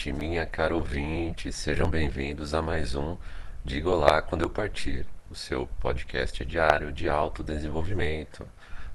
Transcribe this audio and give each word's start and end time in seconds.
ouvinte, 0.00 0.12
minha 0.12 0.46
cara 0.46 0.74
ouvinte, 0.74 1.52
sejam 1.52 1.86
bem-vindos 1.88 2.54
a 2.54 2.62
mais 2.62 2.94
um 2.94 3.18
Diga 3.62 3.90
Olá 3.90 4.22
Quando 4.22 4.42
Eu 4.42 4.48
Partir, 4.48 5.04
o 5.30 5.34
seu 5.34 5.66
podcast 5.78 6.42
diário 6.42 6.90
de 6.90 7.06
autodesenvolvimento. 7.06 8.48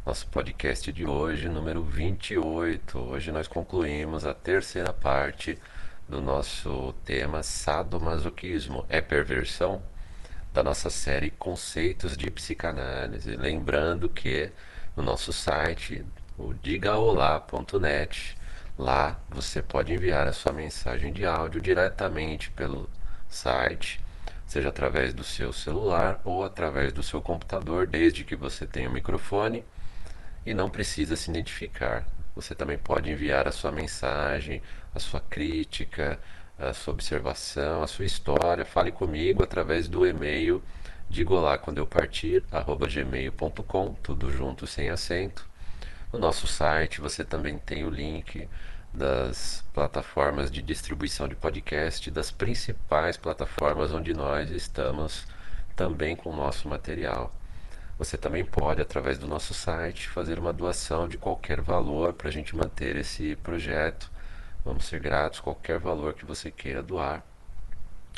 Nosso 0.04 0.26
podcast 0.28 0.92
de 0.92 1.06
hoje, 1.06 1.48
número 1.48 1.84
28. 1.84 2.98
Hoje 2.98 3.32
nós 3.32 3.48
concluímos 3.48 4.26
a 4.26 4.34
terceira 4.34 4.92
parte 4.92 5.60
do 6.10 6.20
nosso 6.20 6.94
tema 7.06 7.44
sadomasoquismo. 7.44 8.84
É 8.90 9.00
perversão? 9.00 9.84
Da 10.52 10.64
nossa 10.64 10.90
série 10.90 11.30
Conceitos 11.30 12.18
de 12.18 12.32
Psicanálise. 12.32 13.36
Lembrando 13.36 14.10
que 14.10 14.50
no 14.98 15.04
nosso 15.04 15.32
site, 15.32 16.04
o 16.36 16.52
digaolá.net, 16.54 18.35
Lá 18.78 19.20
você 19.30 19.62
pode 19.62 19.94
enviar 19.94 20.28
a 20.28 20.34
sua 20.34 20.52
mensagem 20.52 21.14
de 21.14 21.26
áudio 21.26 21.62
diretamente 21.62 22.50
pelo 22.52 22.90
site, 23.30 24.02
seja 24.46 24.70
através 24.70 25.14
do 25.14 25.24
seu 25.24 25.54
celular 25.54 26.20
ou 26.24 26.44
através 26.44 26.92
do 26.92 27.02
seu 27.02 27.22
computador, 27.22 27.88
desde 27.88 28.24
que 28.24 28.36
você 28.36 28.66
tenha 28.66 28.88
o 28.88 28.92
um 28.92 28.94
microfone 28.94 29.64
e 30.46 30.54
não 30.54 30.70
precisa 30.70 31.16
se 31.16 31.30
identificar. 31.30 32.06
Você 32.36 32.54
também 32.54 32.78
pode 32.78 33.10
enviar 33.10 33.48
a 33.48 33.52
sua 33.52 33.72
mensagem, 33.72 34.62
a 34.94 35.00
sua 35.00 35.22
crítica, 35.22 36.20
a 36.60 36.74
sua 36.74 36.94
observação, 36.94 37.82
a 37.82 37.88
sua 37.88 38.06
história. 38.06 38.66
Fale 38.66 38.92
comigo 38.92 39.42
através 39.42 39.88
do 39.88 40.06
e-mail 40.06 40.62
digo 41.10 41.36
lá 41.36 41.58
quando 41.58 41.78
eu 41.78 41.88
partir, 41.88 42.44
arroba 42.52 42.88
gmail.com, 42.88 43.94
tudo 44.02 44.32
junto 44.32 44.68
sem 44.68 44.90
acento. 44.90 45.48
No 46.16 46.22
nosso 46.22 46.48
site 46.48 47.02
você 47.02 47.26
também 47.26 47.58
tem 47.58 47.84
o 47.84 47.90
link 47.90 48.48
das 48.94 49.66
plataformas 49.74 50.50
de 50.50 50.62
distribuição 50.62 51.28
de 51.28 51.36
podcast, 51.36 52.10
das 52.10 52.32
principais 52.32 53.18
plataformas 53.18 53.92
onde 53.92 54.14
nós 54.14 54.50
estamos 54.50 55.28
também 55.76 56.16
com 56.16 56.30
o 56.30 56.36
nosso 56.36 56.70
material. 56.70 57.36
Você 58.00 58.18
também 58.18 58.46
pode, 58.46 58.82
através 58.82 59.18
do 59.18 59.28
nosso 59.28 59.54
site, 59.54 60.08
fazer 60.08 60.40
uma 60.40 60.54
doação 60.54 61.06
de 61.06 61.18
qualquer 61.18 61.60
valor 61.60 62.14
para 62.14 62.30
a 62.30 62.32
gente 62.32 62.56
manter 62.56 62.96
esse 62.96 63.36
projeto. 63.44 64.10
Vamos 64.64 64.86
ser 64.86 65.02
gratos 65.02 65.42
qualquer 65.42 65.80
valor 65.80 66.14
que 66.14 66.24
você 66.24 66.50
queira 66.50 66.82
doar. 66.82 67.26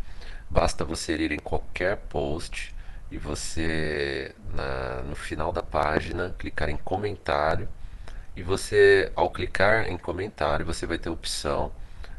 Basta 0.51 0.85
você 0.85 1.15
ir 1.17 1.33
em 1.33 1.39
qualquer 1.39 1.99
post 2.09 2.75
e 3.11 3.19
você, 3.19 4.35
na, 4.55 5.03
no 5.03 5.15
final 5.15 5.53
da 5.53 5.63
página, 5.63 6.35
clicar 6.39 6.71
em 6.71 6.77
comentário 6.77 7.69
e 8.39 8.43
você, 8.43 9.11
ao 9.17 9.31
clicar 9.31 9.91
em 9.91 9.99
comentário, 9.99 10.65
você 10.65 10.87
vai 10.87 10.97
ter 10.97 11.09
a 11.09 11.13
opção 11.13 11.73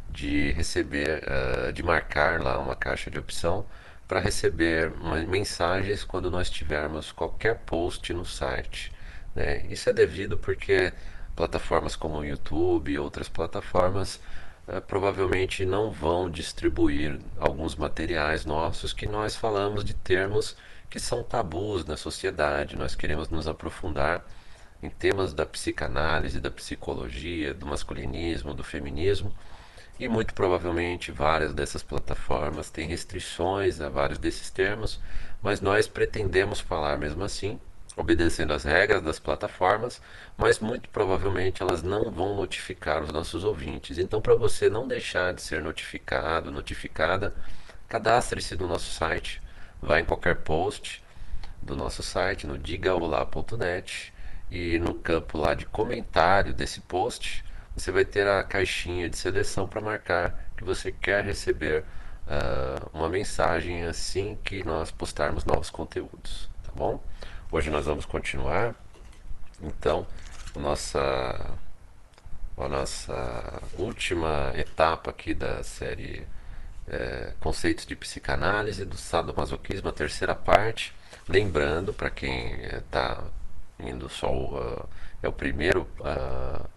de 0.09 0.51
receber, 0.51 1.23
uh, 1.23 1.71
de 1.71 1.81
marcar 1.81 2.41
lá 2.41 2.59
uma 2.59 2.75
caixa 2.75 3.09
de 3.09 3.17
opção 3.17 3.65
para 4.05 4.19
receber 4.19 4.91
mensagens 5.29 6.03
quando 6.03 6.29
nós 6.29 6.49
tivermos 6.49 7.13
qualquer 7.13 7.59
post 7.59 8.13
no 8.13 8.25
site. 8.25 8.91
Né? 9.33 9.65
Isso 9.67 9.89
é 9.89 9.93
devido 9.93 10.37
porque 10.37 10.91
plataformas 11.37 11.95
como 11.95 12.17
o 12.17 12.25
YouTube 12.25 12.91
e 12.91 12.99
outras 12.99 13.29
plataformas 13.29 14.19
uh, 14.67 14.81
provavelmente 14.81 15.65
não 15.65 15.89
vão 15.89 16.29
distribuir 16.29 17.17
alguns 17.39 17.77
materiais 17.77 18.43
nossos 18.43 18.91
que 18.91 19.07
nós 19.07 19.37
falamos 19.37 19.85
de 19.85 19.93
termos 19.93 20.57
que 20.89 20.99
são 20.99 21.23
tabus 21.23 21.85
na 21.85 21.95
sociedade. 21.95 22.75
Nós 22.75 22.93
queremos 22.93 23.29
nos 23.29 23.47
aprofundar 23.47 24.21
em 24.81 24.89
temas 24.89 25.33
da 25.33 25.45
psicanálise, 25.45 26.39
da 26.39 26.49
psicologia, 26.49 27.53
do 27.53 27.65
masculinismo, 27.65 28.53
do 28.53 28.63
feminismo, 28.63 29.33
e 29.99 30.07
muito 30.07 30.33
provavelmente 30.33 31.11
várias 31.11 31.53
dessas 31.53 31.83
plataformas 31.83 32.69
têm 32.69 32.87
restrições 32.87 33.81
a 33.81 33.89
vários 33.89 34.17
desses 34.17 34.49
termos, 34.49 34.99
mas 35.41 35.59
nós 35.59 35.87
pretendemos 35.87 36.61
falar 36.61 36.97
mesmo 36.97 37.23
assim, 37.23 37.59
obedecendo 37.97 38.53
às 38.53 38.63
regras 38.63 39.01
das 39.01 39.19
plataformas, 39.19 40.01
mas 40.37 40.59
muito 40.59 40.87
provavelmente 40.87 41.61
elas 41.61 41.83
não 41.83 42.09
vão 42.09 42.37
notificar 42.37 43.03
os 43.03 43.11
nossos 43.11 43.43
ouvintes. 43.43 43.97
Então, 43.97 44.21
para 44.21 44.35
você 44.35 44.69
não 44.69 44.87
deixar 44.87 45.33
de 45.33 45.41
ser 45.41 45.61
notificado, 45.61 46.49
notificada, 46.49 47.35
cadastre-se 47.89 48.55
no 48.55 48.67
nosso 48.67 48.93
site, 48.93 49.41
vá 49.81 49.99
em 49.99 50.05
qualquer 50.05 50.37
post 50.37 51.03
do 51.61 51.75
nosso 51.75 52.01
site 52.01 52.47
no 52.47 52.57
digaolá.net 52.57 54.13
e 54.51 54.79
no 54.79 54.93
campo 54.93 55.37
lá 55.37 55.53
de 55.53 55.65
comentário 55.65 56.53
desse 56.53 56.81
post, 56.81 57.43
você 57.75 57.91
vai 57.91 58.05
ter 58.05 58.27
a 58.27 58.43
caixinha 58.43 59.09
de 59.09 59.17
seleção 59.17 59.67
para 59.67 59.81
marcar 59.81 60.49
que 60.57 60.63
você 60.63 60.91
quer 60.91 61.23
receber 61.23 61.83
uh, 62.27 62.89
uma 62.93 63.09
mensagem 63.09 63.83
assim 63.83 64.37
que 64.43 64.63
nós 64.63 64.91
postarmos 64.91 65.45
novos 65.45 65.69
conteúdos, 65.69 66.49
tá 66.63 66.71
bom? 66.75 67.03
Hoje 67.51 67.69
nós 67.69 67.85
vamos 67.85 68.05
continuar, 68.05 68.75
então, 69.61 70.05
a 70.55 70.59
nossa, 70.59 71.57
a 72.57 72.67
nossa 72.67 73.61
última 73.77 74.51
etapa 74.55 75.09
aqui 75.11 75.33
da 75.33 75.63
série 75.63 76.27
é, 76.87 77.33
Conceitos 77.39 77.85
de 77.85 77.95
Psicanálise 77.95 78.85
do 78.85 78.97
Sadomasoquismo, 78.97 79.89
a 79.89 79.93
terceira 79.93 80.35
parte. 80.35 80.93
Lembrando, 81.27 81.93
para 81.93 82.09
quem 82.09 82.53
está 82.65 83.23
indo 83.79 84.09
só 84.09 84.31
uh, 84.31 84.89
é 85.21 85.27
o 85.27 85.33
primeiro 85.33 85.87
uh, 85.99 86.67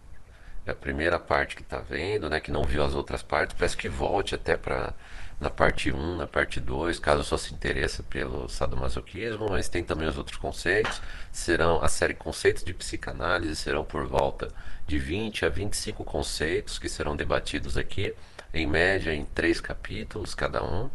é 0.65 0.71
a 0.71 0.75
primeira 0.75 1.19
parte 1.19 1.57
que 1.57 1.63
está 1.63 1.79
vendo, 1.79 2.31
né, 2.31 2.39
que 2.39 2.53
não 2.53 2.63
viu 2.63 2.85
as 2.85 2.95
outras 2.95 3.23
partes, 3.23 3.57
peço 3.59 3.77
que 3.77 3.89
volte 3.89 4.35
até 4.35 4.57
para 4.57 4.95
na 5.41 5.51
parte 5.51 5.91
1, 5.91 6.17
na 6.19 6.27
parte 6.27 6.61
2, 6.61 7.01
caso 7.01 7.25
só 7.25 7.37
se 7.37 7.53
interesse 7.53 8.01
pelo 8.05 8.49
sadomasoquismo, 8.49 9.49
mas 9.51 9.69
tem 9.69 9.83
também 9.83 10.07
os 10.07 10.17
outros 10.17 10.37
conceitos. 10.37 11.03
Serão 11.33 11.83
a 11.83 11.89
série 11.89 12.15
Conceitos 12.15 12.63
de 12.63 12.73
Psicanálise 12.73 13.57
serão 13.57 13.85
por 13.85 14.07
volta 14.07 14.49
de 14.87 15.01
20 15.01 15.45
a 15.45 15.49
25 15.49 16.05
conceitos 16.05 16.79
que 16.79 16.89
serão 16.89 17.17
debatidos 17.17 17.77
aqui, 17.77 18.15
em 18.55 18.69
média 18.69 19.13
em 19.13 19.25
três 19.25 19.61
capítulos 19.61 20.33
cada 20.33 20.63
um. 20.63 20.89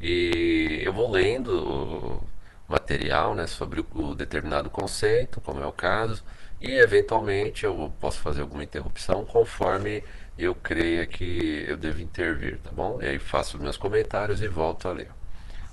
E 0.00 0.80
eu 0.82 0.92
vou 0.92 1.08
lendo 1.08 2.20
material 2.68 3.34
né, 3.34 3.46
sobre 3.46 3.84
o 3.94 4.14
determinado 4.14 4.68
conceito, 4.68 5.40
como 5.40 5.62
é 5.62 5.66
o 5.66 5.72
caso, 5.72 6.22
e 6.60 6.72
eventualmente 6.72 7.64
eu 7.64 7.92
posso 7.98 8.18
fazer 8.18 8.42
alguma 8.42 8.62
interrupção 8.62 9.24
conforme 9.24 10.04
eu 10.38 10.54
creia 10.54 11.06
que 11.06 11.64
eu 11.66 11.76
devo 11.76 12.00
intervir, 12.00 12.58
tá 12.58 12.70
bom? 12.70 13.00
E 13.00 13.06
aí 13.06 13.18
faço 13.18 13.58
meus 13.58 13.76
comentários 13.76 14.42
e 14.42 14.48
volto 14.48 14.86
a 14.86 14.92
ler. 14.92 15.10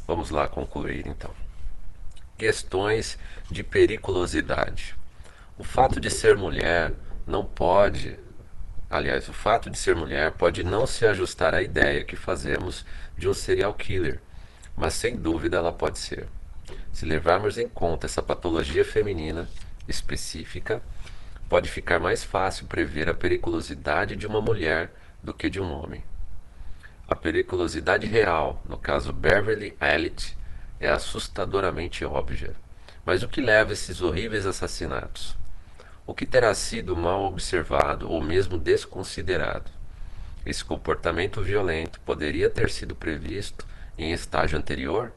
Vamos 0.07 0.29
lá 0.29 0.47
concluir 0.47 1.05
então. 1.07 1.31
Questões 2.37 3.17
de 3.49 3.63
periculosidade. 3.63 4.95
O 5.57 5.63
fato 5.63 5.99
de 5.99 6.09
ser 6.09 6.35
mulher 6.35 6.93
não 7.25 7.45
pode, 7.45 8.19
aliás, 8.89 9.27
o 9.27 9.33
fato 9.33 9.69
de 9.69 9.77
ser 9.77 9.95
mulher 9.95 10.31
pode 10.31 10.63
não 10.63 10.85
se 10.85 11.05
ajustar 11.05 11.53
à 11.53 11.61
ideia 11.61 12.03
que 12.03 12.15
fazemos 12.15 12.85
de 13.17 13.27
um 13.27 13.33
serial 13.33 13.73
killer, 13.73 14.19
mas 14.75 14.93
sem 14.93 15.15
dúvida 15.15 15.57
ela 15.57 15.71
pode 15.71 15.97
ser. 15.97 16.27
Se 16.91 17.05
levarmos 17.05 17.57
em 17.57 17.67
conta 17.67 18.05
essa 18.05 18.21
patologia 18.21 18.85
feminina 18.85 19.47
específica, 19.87 20.81
pode 21.49 21.69
ficar 21.69 21.99
mais 21.99 22.23
fácil 22.23 22.67
prever 22.67 23.09
a 23.09 23.13
periculosidade 23.13 24.15
de 24.15 24.25
uma 24.25 24.41
mulher 24.41 24.91
do 25.21 25.33
que 25.33 25.49
de 25.49 25.59
um 25.59 25.71
homem. 25.71 26.03
A 27.07 27.15
periculosidade 27.15 28.07
real, 28.07 28.61
no 28.67 28.77
caso 28.77 29.13
Beverly 29.13 29.77
Elliott, 29.79 30.35
é 30.79 30.89
assustadoramente 30.89 32.03
óbvia. 32.03 32.55
Mas 33.05 33.21
o 33.21 33.27
que 33.27 33.41
leva 33.41 33.69
a 33.69 33.73
esses 33.73 34.01
horríveis 34.01 34.45
assassinatos? 34.45 35.37
O 36.07 36.13
que 36.13 36.25
terá 36.25 36.53
sido 36.55 36.95
mal 36.95 37.23
observado 37.25 38.09
ou 38.09 38.21
mesmo 38.21 38.57
desconsiderado? 38.57 39.69
Esse 40.45 40.63
comportamento 40.63 41.41
violento 41.41 41.99
poderia 42.01 42.49
ter 42.49 42.69
sido 42.69 42.95
previsto 42.95 43.65
em 43.97 44.11
estágio 44.11 44.57
anterior? 44.57 45.11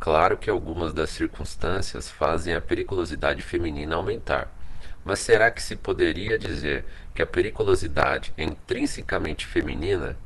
Claro 0.00 0.36
que 0.36 0.48
algumas 0.48 0.92
das 0.92 1.10
circunstâncias 1.10 2.08
fazem 2.08 2.54
a 2.54 2.60
periculosidade 2.60 3.42
feminina 3.42 3.96
aumentar, 3.96 4.48
mas 5.04 5.18
será 5.18 5.50
que 5.50 5.62
se 5.62 5.74
poderia 5.74 6.38
dizer 6.38 6.84
que 7.14 7.22
a 7.22 7.26
periculosidade 7.26 8.32
é 8.36 8.44
intrinsecamente 8.44 9.46
feminina? 9.46 10.16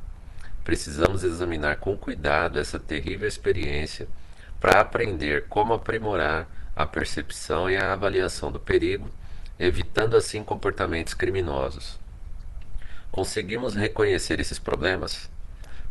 Precisamos 0.63 1.23
examinar 1.23 1.77
com 1.77 1.97
cuidado 1.97 2.59
essa 2.59 2.79
terrível 2.79 3.27
experiência 3.27 4.07
para 4.59 4.79
aprender 4.79 5.47
como 5.47 5.73
aprimorar 5.73 6.47
a 6.75 6.85
percepção 6.85 7.69
e 7.69 7.75
a 7.75 7.93
avaliação 7.93 8.51
do 8.51 8.59
perigo, 8.59 9.09
evitando 9.59 10.15
assim 10.15 10.43
comportamentos 10.43 11.13
criminosos. 11.13 11.99
Conseguimos 13.11 13.75
reconhecer 13.75 14.39
esses 14.39 14.57
problemas? 14.57 15.29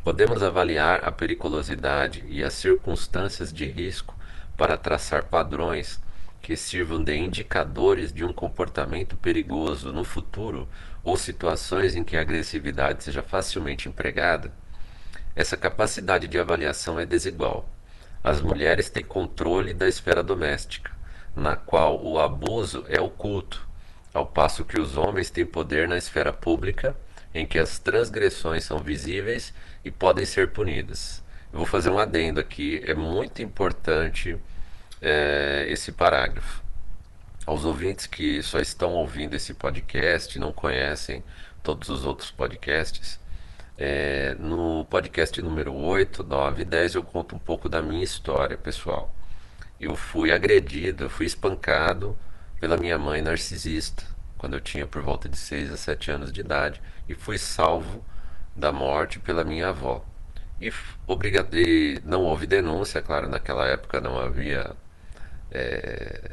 Podemos 0.04 0.42
avaliar 0.42 1.04
a 1.04 1.12
periculosidade 1.12 2.24
e 2.26 2.42
as 2.42 2.54
circunstâncias 2.54 3.52
de 3.52 3.64
risco 3.64 4.16
para 4.56 4.76
traçar 4.76 5.26
padrões 5.26 6.00
que 6.40 6.56
sirvam 6.56 7.04
de 7.04 7.14
indicadores 7.16 8.12
de 8.12 8.24
um 8.24 8.32
comportamento 8.32 9.16
perigoso 9.16 9.92
no 9.92 10.02
futuro 10.02 10.68
ou 11.04 11.16
situações 11.16 11.94
em 11.94 12.02
que 12.02 12.16
a 12.16 12.20
agressividade 12.20 13.04
seja 13.04 13.22
facilmente 13.22 13.88
empregada? 13.88 14.52
Essa 15.36 15.56
capacidade 15.56 16.26
de 16.26 16.36
avaliação 16.36 16.98
é 16.98 17.06
desigual. 17.06 17.68
As 18.24 18.40
mulheres 18.40 18.90
têm 18.90 19.04
controle 19.04 19.72
da 19.72 19.86
esfera 19.86 20.22
doméstica, 20.22 20.90
na 21.34 21.54
qual 21.54 22.04
o 22.04 22.18
abuso 22.18 22.84
é 22.88 23.00
oculto, 23.00 23.64
ao 24.12 24.26
passo 24.26 24.64
que 24.64 24.80
os 24.80 24.96
homens 24.96 25.30
têm 25.30 25.46
poder 25.46 25.86
na 25.86 25.96
esfera 25.96 26.32
pública, 26.32 26.96
em 27.34 27.46
que 27.46 27.58
as 27.58 27.78
transgressões 27.78 28.64
são 28.64 28.78
visíveis 28.78 29.52
e 29.84 29.90
podem 29.90 30.24
ser 30.24 30.48
punidas. 30.48 31.22
Eu 31.52 31.58
vou 31.58 31.66
fazer 31.66 31.90
um 31.90 31.98
adendo 31.98 32.40
aqui, 32.40 32.82
é 32.86 32.94
muito 32.94 33.42
importante 33.42 34.36
é, 35.00 35.66
esse 35.68 35.92
parágrafo. 35.92 36.62
Aos 37.44 37.64
ouvintes 37.64 38.06
que 38.06 38.42
só 38.42 38.60
estão 38.60 38.92
ouvindo 38.92 39.34
esse 39.34 39.52
podcast, 39.52 40.38
não 40.38 40.52
conhecem 40.52 41.22
todos 41.62 41.88
os 41.88 42.04
outros 42.04 42.30
podcasts, 42.30 43.20
é, 43.78 44.36
no 44.38 44.84
podcast 44.84 45.40
número 45.42 45.74
8, 45.74 46.22
9 46.22 46.62
e 46.62 46.64
10 46.64 46.94
eu 46.94 47.02
conto 47.02 47.34
um 47.34 47.38
pouco 47.38 47.68
da 47.68 47.82
minha 47.82 48.04
história 48.04 48.56
pessoal. 48.56 49.12
Eu 49.80 49.96
fui 49.96 50.30
agredido, 50.30 51.04
eu 51.04 51.10
fui 51.10 51.26
espancado 51.26 52.16
pela 52.60 52.76
minha 52.76 52.98
mãe 52.98 53.20
narcisista 53.20 54.04
quando 54.38 54.54
eu 54.54 54.60
tinha 54.60 54.86
por 54.86 55.02
volta 55.02 55.28
de 55.28 55.36
6 55.36 55.72
a 55.72 55.76
7 55.76 56.10
anos 56.10 56.32
de 56.32 56.40
idade 56.40 56.80
e 57.12 57.14
fui 57.14 57.38
salvo 57.38 58.04
da 58.56 58.72
morte 58.72 59.18
pela 59.18 59.44
minha 59.44 59.68
avó. 59.68 60.04
E, 60.60 60.72
obrigado, 61.06 61.56
e 61.56 62.00
não 62.04 62.22
houve 62.22 62.46
denúncia, 62.46 63.02
claro, 63.02 63.28
naquela 63.28 63.66
época 63.66 64.00
não 64.00 64.18
havia 64.18 64.74
é, 65.50 66.30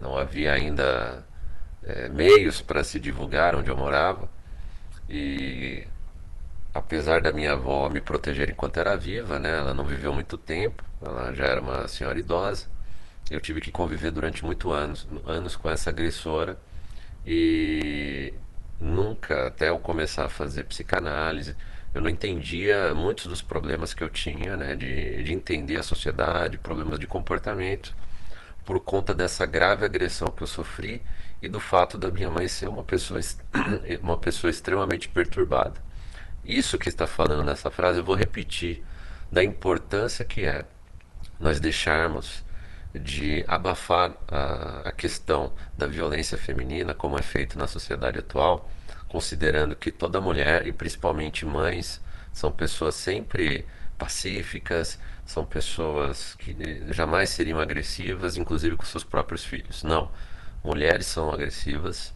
não 0.00 0.16
havia 0.16 0.52
ainda 0.52 1.24
é, 1.84 2.08
meios 2.08 2.60
para 2.60 2.84
se 2.84 3.00
divulgar 3.00 3.54
onde 3.54 3.70
eu 3.70 3.76
morava. 3.76 4.28
E 5.08 5.86
apesar 6.74 7.20
da 7.20 7.32
minha 7.32 7.52
avó 7.52 7.88
me 7.88 8.00
proteger 8.00 8.50
enquanto 8.50 8.78
era 8.78 8.96
viva, 8.96 9.38
né, 9.38 9.58
ela 9.58 9.74
não 9.74 9.84
viveu 9.84 10.12
muito 10.12 10.38
tempo, 10.38 10.84
ela 11.02 11.32
já 11.34 11.44
era 11.46 11.60
uma 11.60 11.88
senhora 11.88 12.18
idosa. 12.18 12.68
Eu 13.30 13.40
tive 13.40 13.60
que 13.60 13.70
conviver 13.70 14.10
durante 14.10 14.44
muitos 14.44 14.72
anos, 14.72 15.08
anos 15.26 15.56
com 15.56 15.70
essa 15.70 15.90
agressora 15.90 16.58
e 17.26 18.34
nunca, 18.80 19.48
até 19.48 19.68
eu 19.68 19.78
começar 19.78 20.24
a 20.24 20.28
fazer 20.28 20.64
psicanálise, 20.64 21.54
eu 21.94 22.00
não 22.00 22.08
entendia 22.08 22.94
muitos 22.94 23.26
dos 23.26 23.42
problemas 23.42 23.92
que 23.92 24.02
eu 24.02 24.08
tinha, 24.08 24.56
né, 24.56 24.76
de, 24.76 25.22
de 25.22 25.32
entender 25.32 25.76
a 25.76 25.82
sociedade, 25.82 26.56
problemas 26.58 26.98
de 26.98 27.06
comportamento, 27.06 27.94
por 28.64 28.80
conta 28.80 29.12
dessa 29.12 29.44
grave 29.44 29.84
agressão 29.84 30.28
que 30.28 30.42
eu 30.42 30.46
sofri 30.46 31.02
e 31.42 31.48
do 31.48 31.58
fato 31.58 31.98
da 31.98 32.10
minha 32.10 32.30
mãe 32.30 32.46
ser 32.46 32.68
uma 32.68 32.84
pessoa, 32.84 33.20
uma 34.02 34.16
pessoa 34.16 34.50
extremamente 34.50 35.08
perturbada. 35.08 35.74
Isso 36.44 36.78
que 36.78 36.88
está 36.88 37.06
falando 37.06 37.44
nessa 37.44 37.70
frase, 37.70 37.98
eu 37.98 38.04
vou 38.04 38.14
repetir, 38.14 38.84
da 39.30 39.42
importância 39.42 40.24
que 40.24 40.44
é 40.44 40.64
nós 41.38 41.60
deixarmos 41.60 42.44
de 42.94 43.44
abafar 43.46 44.16
a, 44.28 44.88
a 44.88 44.92
questão 44.92 45.52
da 45.76 45.86
violência 45.86 46.36
feminina, 46.36 46.94
como 46.94 47.18
é 47.18 47.22
feito 47.22 47.58
na 47.58 47.66
sociedade 47.66 48.18
atual, 48.18 48.68
considerando 49.08 49.76
que 49.76 49.90
toda 49.90 50.20
mulher, 50.20 50.66
e 50.66 50.72
principalmente 50.72 51.46
mães, 51.46 52.00
são 52.32 52.50
pessoas 52.50 52.94
sempre 52.94 53.66
pacíficas, 53.98 54.98
são 55.26 55.44
pessoas 55.44 56.34
que 56.36 56.56
jamais 56.92 57.30
seriam 57.30 57.60
agressivas, 57.60 58.36
inclusive 58.36 58.76
com 58.76 58.84
seus 58.84 59.04
próprios 59.04 59.44
filhos. 59.44 59.82
Não. 59.82 60.10
Mulheres 60.64 61.06
são 61.06 61.30
agressivas 61.30 62.12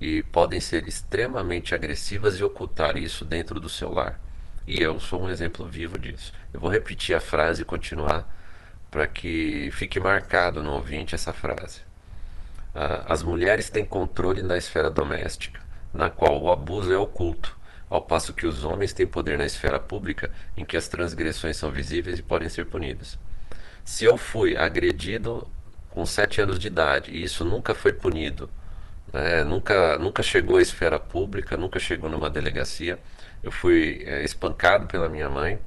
e 0.00 0.22
podem 0.22 0.60
ser 0.60 0.86
extremamente 0.86 1.74
agressivas 1.74 2.38
e 2.38 2.44
ocultar 2.44 2.96
isso 2.96 3.24
dentro 3.24 3.58
do 3.58 3.68
seu 3.68 3.92
lar. 3.92 4.20
E 4.66 4.80
eu 4.80 4.98
sou 5.00 5.22
um 5.22 5.30
exemplo 5.30 5.66
vivo 5.66 5.98
disso. 5.98 6.32
Eu 6.52 6.60
vou 6.60 6.70
repetir 6.70 7.14
a 7.16 7.20
frase 7.20 7.62
e 7.62 7.64
continuar 7.64 8.28
para 8.92 9.06
que 9.06 9.70
fique 9.72 9.98
marcado 9.98 10.62
no 10.62 10.74
ouvinte 10.74 11.14
essa 11.14 11.32
frase. 11.32 11.80
Ah, 12.74 13.06
as 13.08 13.22
mulheres 13.22 13.70
têm 13.70 13.86
controle 13.86 14.42
na 14.42 14.56
esfera 14.56 14.90
doméstica, 14.90 15.60
na 15.94 16.10
qual 16.10 16.40
o 16.40 16.52
abuso 16.52 16.92
é 16.92 16.98
oculto, 16.98 17.56
ao 17.88 18.02
passo 18.02 18.34
que 18.34 18.46
os 18.46 18.64
homens 18.64 18.92
têm 18.92 19.06
poder 19.06 19.38
na 19.38 19.46
esfera 19.46 19.80
pública, 19.80 20.30
em 20.54 20.64
que 20.64 20.76
as 20.76 20.88
transgressões 20.88 21.56
são 21.56 21.70
visíveis 21.70 22.18
e 22.18 22.22
podem 22.22 22.50
ser 22.50 22.66
punidas. 22.66 23.18
Se 23.82 24.04
eu 24.04 24.18
fui 24.18 24.58
agredido 24.58 25.48
com 25.88 26.04
sete 26.04 26.42
anos 26.42 26.58
de 26.58 26.66
idade 26.66 27.12
e 27.12 27.24
isso 27.24 27.46
nunca 27.46 27.74
foi 27.74 27.94
punido, 27.94 28.50
né, 29.10 29.42
nunca, 29.42 29.98
nunca 29.98 30.22
chegou 30.22 30.58
à 30.58 30.62
esfera 30.62 31.00
pública, 31.00 31.56
nunca 31.56 31.78
chegou 31.78 32.10
numa 32.10 32.28
delegacia, 32.28 32.98
eu 33.42 33.50
fui 33.50 34.02
é, 34.06 34.22
espancado 34.22 34.86
pela 34.86 35.08
minha 35.08 35.30
mãe 35.30 35.58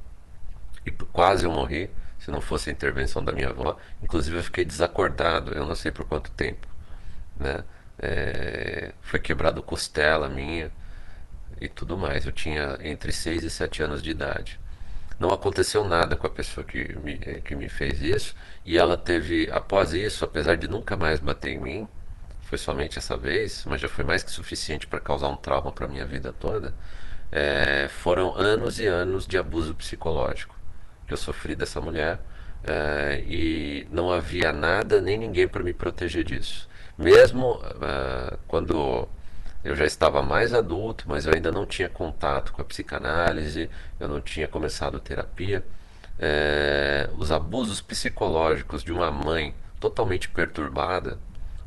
e 0.86 0.92
quase 0.92 1.46
eu 1.46 1.52
morri 1.52 1.90
se 2.26 2.32
não 2.32 2.42
fosse 2.42 2.72
a 2.72 2.74
intervenção 2.74 3.24
da 3.24 3.32
minha 3.32 3.50
avó. 3.50 3.78
Inclusive 4.02 4.38
eu 4.38 4.44
fiquei 4.44 4.66
desacordado, 4.66 5.54
eu 5.54 5.64
não 5.64 5.76
sei 5.76 5.92
por 5.92 6.06
quanto 6.06 6.32
tempo. 6.32 6.68
Né? 7.40 7.64
É, 8.00 8.94
foi 9.02 9.20
quebrado 9.20 9.62
costela 9.62 10.28
minha 10.28 10.72
e 11.62 11.70
tudo 11.70 11.96
mais. 11.96 12.26
Eu 12.26 12.32
tinha 12.32 12.80
entre 12.82 13.12
6 13.12 13.44
e 13.44 13.50
7 13.50 13.84
anos 13.84 14.02
de 14.02 14.10
idade. 14.10 14.60
Não 15.20 15.30
aconteceu 15.30 15.84
nada 15.88 16.16
com 16.16 16.26
a 16.26 16.30
pessoa 16.30 16.66
que 16.66 16.98
me, 16.98 17.18
que 17.42 17.56
me 17.56 17.70
fez 17.70 18.02
isso. 18.02 18.36
E 18.66 18.76
ela 18.76 18.98
teve, 18.98 19.48
após 19.52 19.94
isso, 19.94 20.26
apesar 20.26 20.58
de 20.58 20.68
nunca 20.68 20.98
mais 20.98 21.20
bater 21.20 21.52
em 21.52 21.60
mim, 21.60 21.88
foi 22.42 22.58
somente 22.58 22.98
essa 22.98 23.16
vez, 23.16 23.64
mas 23.66 23.80
já 23.80 23.88
foi 23.88 24.04
mais 24.04 24.24
que 24.24 24.32
suficiente 24.32 24.88
para 24.88 25.00
causar 25.00 25.28
um 25.28 25.36
trauma 25.38 25.72
para 25.72 25.88
minha 25.88 26.06
vida 26.06 26.34
toda. 26.34 26.74
É, 27.32 27.88
foram 27.88 28.36
anos 28.36 28.80
e 28.80 28.88
anos 28.88 29.28
de 29.28 29.38
abuso 29.38 29.76
psicológico 29.76 30.55
que 31.06 31.14
eu 31.14 31.18
sofri 31.18 31.56
dessa 31.56 31.80
mulher 31.80 32.16
uh, 32.64 33.20
e 33.28 33.88
não 33.92 34.12
havia 34.12 34.52
nada 34.52 35.02
nem 35.02 35.18
ninguém 35.18 35.48
para 35.48 35.64
me 35.64 35.74
proteger 35.74 36.24
disso. 36.24 36.68
Mesmo 36.98 37.56
uh, 37.56 38.38
quando 38.48 39.08
eu 39.66 39.76
já 39.76 39.86
estava 39.86 40.22
mais 40.22 40.54
adulto, 40.54 41.06
mas 41.08 41.26
eu 41.26 41.34
ainda 41.34 41.52
não 41.52 41.66
tinha 41.66 41.90
contato 41.90 42.54
com 42.54 42.62
a 42.62 42.66
psicanálise, 42.66 43.68
eu 44.00 44.08
não 44.08 44.22
tinha 44.22 44.48
começado 44.48 45.00
terapia. 45.00 45.66
É, 46.20 47.10
os 47.18 47.32
abusos 47.32 47.82
psicológicos 47.82 48.84
de 48.84 48.94
uma 48.94 49.10
mãe 49.10 49.56
totalmente 49.80 50.30
perturbada, 50.30 51.18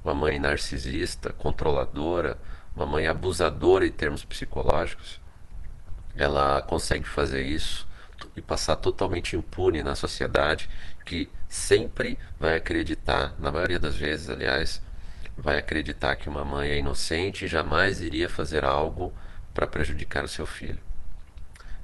uma 0.05 0.15
mãe 0.15 0.39
narcisista, 0.39 1.33
controladora, 1.33 2.39
uma 2.75 2.87
mãe 2.87 3.09
abusadora 3.09 3.85
em 3.85 3.91
termos 3.91 4.25
psicológicos, 4.25 5.21
ela 6.17 6.63
consegue 6.63 7.05
fazer 7.05 7.43
isso 7.43 7.88
e 8.39 8.43
passar 8.43 8.77
totalmente 8.77 9.37
impune 9.37 9.83
na 9.83 9.95
sociedade 9.95 10.69
que 11.05 11.29
sempre 11.49 12.19
vai 12.39 12.57
acreditar, 12.57 13.35
na 13.39 13.51
maioria 13.51 13.79
das 13.79 13.97
vezes, 13.97 14.31
aliás, 14.31 14.81
vai 15.37 15.59
acreditar 15.59 16.17
que 16.17 16.29
uma 16.29 16.45
mãe 16.45 16.71
é 16.71 16.79
inocente 16.79 17.45
e 17.45 17.49
jamais 17.49 18.01
iria 18.01 18.29
fazer 18.29 18.65
algo 18.65 19.13
para 19.55 19.67
prejudicar 19.67 20.25
o 20.25 20.29
seu 20.29 20.47
filho. 20.47 20.79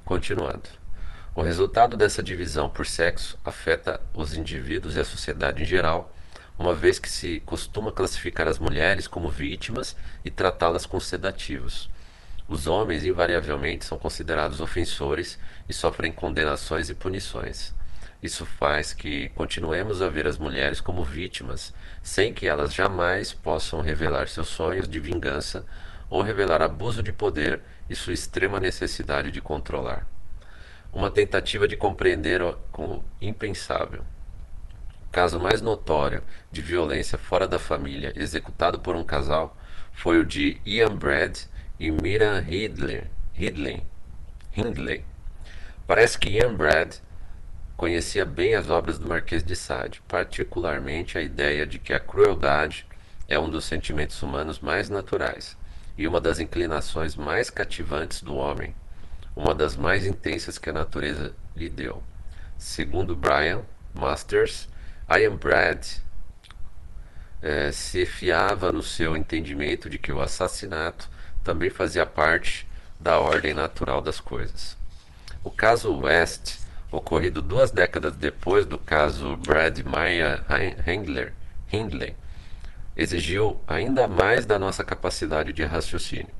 Continuando. 0.03 0.69
O 1.33 1.41
resultado 1.41 1.97
dessa 1.97 2.23
divisão 2.23 2.69
por 2.69 2.85
sexo 2.85 3.37
afeta 3.43 3.99
os 4.13 4.35
indivíduos 4.35 4.95
e 4.95 4.99
a 4.99 5.05
sociedade 5.05 5.63
em 5.63 5.65
geral, 5.65 6.13
uma 6.57 6.73
vez 6.73 6.99
que 6.99 7.09
se 7.09 7.41
costuma 7.41 7.91
classificar 7.91 8.47
as 8.47 8.59
mulheres 8.59 9.07
como 9.07 9.29
vítimas 9.29 9.95
e 10.23 10.31
tratá-las 10.31 10.85
com 10.85 10.99
sedativos. 10.99 11.89
Os 12.47 12.67
homens, 12.67 13.03
invariavelmente, 13.03 13.85
são 13.85 13.97
considerados 13.97 14.61
ofensores 14.61 15.39
e 15.67 15.73
sofrem 15.73 16.11
condenações 16.11 16.89
e 16.89 16.93
punições. 16.93 17.73
Isso 18.21 18.45
faz 18.45 18.93
que 18.93 19.29
continuemos 19.29 20.01
a 20.01 20.09
ver 20.09 20.27
as 20.27 20.37
mulheres 20.37 20.79
como 20.79 21.03
vítimas, 21.03 21.73
sem 22.03 22.33
que 22.33 22.47
elas 22.47 22.73
jamais 22.73 23.33
possam 23.33 23.81
revelar 23.81 24.27
seus 24.27 24.47
sonhos 24.47 24.87
de 24.87 24.99
vingança 24.99 25.65
ou 26.09 26.21
revelar 26.21 26.61
abuso 26.61 27.01
de 27.01 27.11
poder 27.11 27.61
e 27.89 27.95
sua 27.95 28.13
extrema 28.13 28.59
necessidade 28.59 29.31
de 29.31 29.41
controlar. 29.41 30.07
Uma 30.93 31.11
tentativa 31.11 31.67
de 31.67 31.75
compreender 31.75 32.41
como 32.71 33.03
impensável. 33.19 34.03
O 35.07 35.11
caso 35.11 35.39
mais 35.39 35.61
notório 35.61 36.23
de 36.51 36.61
violência 36.61 37.17
fora 37.17 37.47
da 37.47 37.57
família 37.57 38.13
executado 38.15 38.79
por 38.79 38.95
um 38.95 39.03
casal 39.03 39.57
foi 39.93 40.19
o 40.19 40.25
de 40.25 40.61
Ian 40.65 40.95
Brad 40.95 41.37
e 41.79 41.91
Mira 41.91 42.39
Hindley. 42.39 43.03
Hindley. 43.37 43.83
Hindley. 44.55 45.05
Parece 45.85 46.17
que 46.17 46.29
Ian 46.29 46.55
Brad 46.55 46.95
conhecia 47.75 48.25
bem 48.25 48.55
as 48.55 48.69
obras 48.69 48.97
do 48.97 49.07
Marquês 49.07 49.43
de 49.43 49.55
Sade, 49.55 50.01
particularmente 50.07 51.17
a 51.17 51.21
ideia 51.21 51.65
de 51.65 51.77
que 51.77 51.93
a 51.93 51.99
crueldade 51.99 52.87
é 53.27 53.37
um 53.37 53.49
dos 53.49 53.65
sentimentos 53.65 54.21
humanos 54.21 54.59
mais 54.59 54.89
naturais 54.89 55.57
e 55.97 56.07
uma 56.07 56.21
das 56.21 56.39
inclinações 56.39 57.15
mais 57.15 57.49
cativantes 57.49 58.21
do 58.21 58.35
homem, 58.35 58.75
uma 59.35 59.53
das 59.53 59.75
mais 59.75 60.05
intensas 60.05 60.57
que 60.57 60.69
a 60.69 60.73
natureza 60.73 61.33
lhe 61.55 61.69
deu. 61.69 62.01
Segundo 62.57 63.15
Brian 63.15 63.63
Masters, 63.93 64.69
Ian 65.09 65.35
Brad 65.35 65.85
é, 67.41 67.71
se 67.71 68.05
fiava 68.05 68.71
no 68.71 68.81
seu 68.81 69.15
entendimento 69.15 69.89
de 69.89 69.97
que 69.97 70.11
o 70.11 70.21
assassinato 70.21 71.09
também 71.45 71.69
fazia 71.69 72.07
parte 72.07 72.67
da 72.99 73.19
ordem 73.19 73.53
natural 73.53 74.01
das 74.01 74.19
coisas. 74.19 74.75
O 75.43 75.51
caso 75.51 75.95
West, 75.95 76.57
ocorrido 76.91 77.39
duas 77.39 77.69
décadas 77.69 78.15
depois 78.15 78.65
do 78.65 78.79
caso 78.79 79.37
Brad 79.37 79.79
Maya 79.83 80.43
Hindler, 80.87 81.33
Hindley, 81.71 82.15
exigiu 82.97 83.61
ainda 83.67 84.07
mais 84.07 84.45
da 84.45 84.57
nossa 84.57 84.83
capacidade 84.83 85.53
de 85.53 85.63
raciocínio. 85.63 86.33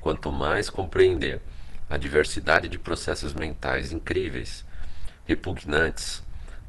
Quanto 0.00 0.32
mais 0.32 0.70
compreender 0.70 1.42
a 1.90 1.98
diversidade 1.98 2.66
de 2.66 2.78
processos 2.78 3.34
mentais 3.34 3.92
incríveis, 3.92 4.64
repugnantes, 5.26 6.22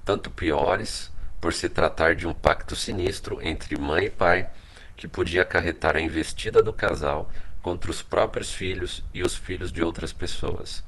tanto 0.04 0.30
piores, 0.30 1.10
por 1.40 1.54
se 1.54 1.70
tratar 1.70 2.16
de 2.16 2.28
um 2.28 2.34
pacto 2.34 2.76
sinistro 2.76 3.40
entre 3.42 3.80
mãe 3.80 4.06
e 4.06 4.10
pai, 4.10 4.50
que 4.96 5.08
podia 5.08 5.42
acarretar 5.42 5.96
a 5.96 6.02
investida 6.02 6.62
do 6.62 6.72
casal 6.74 7.30
contra 7.62 7.90
os 7.90 8.02
próprios 8.02 8.54
filhos 8.54 9.04
e 9.14 9.24
os 9.24 9.36
filhos 9.36 9.72
de 9.72 9.84
outras 9.84 10.14
pessoas. 10.14 10.84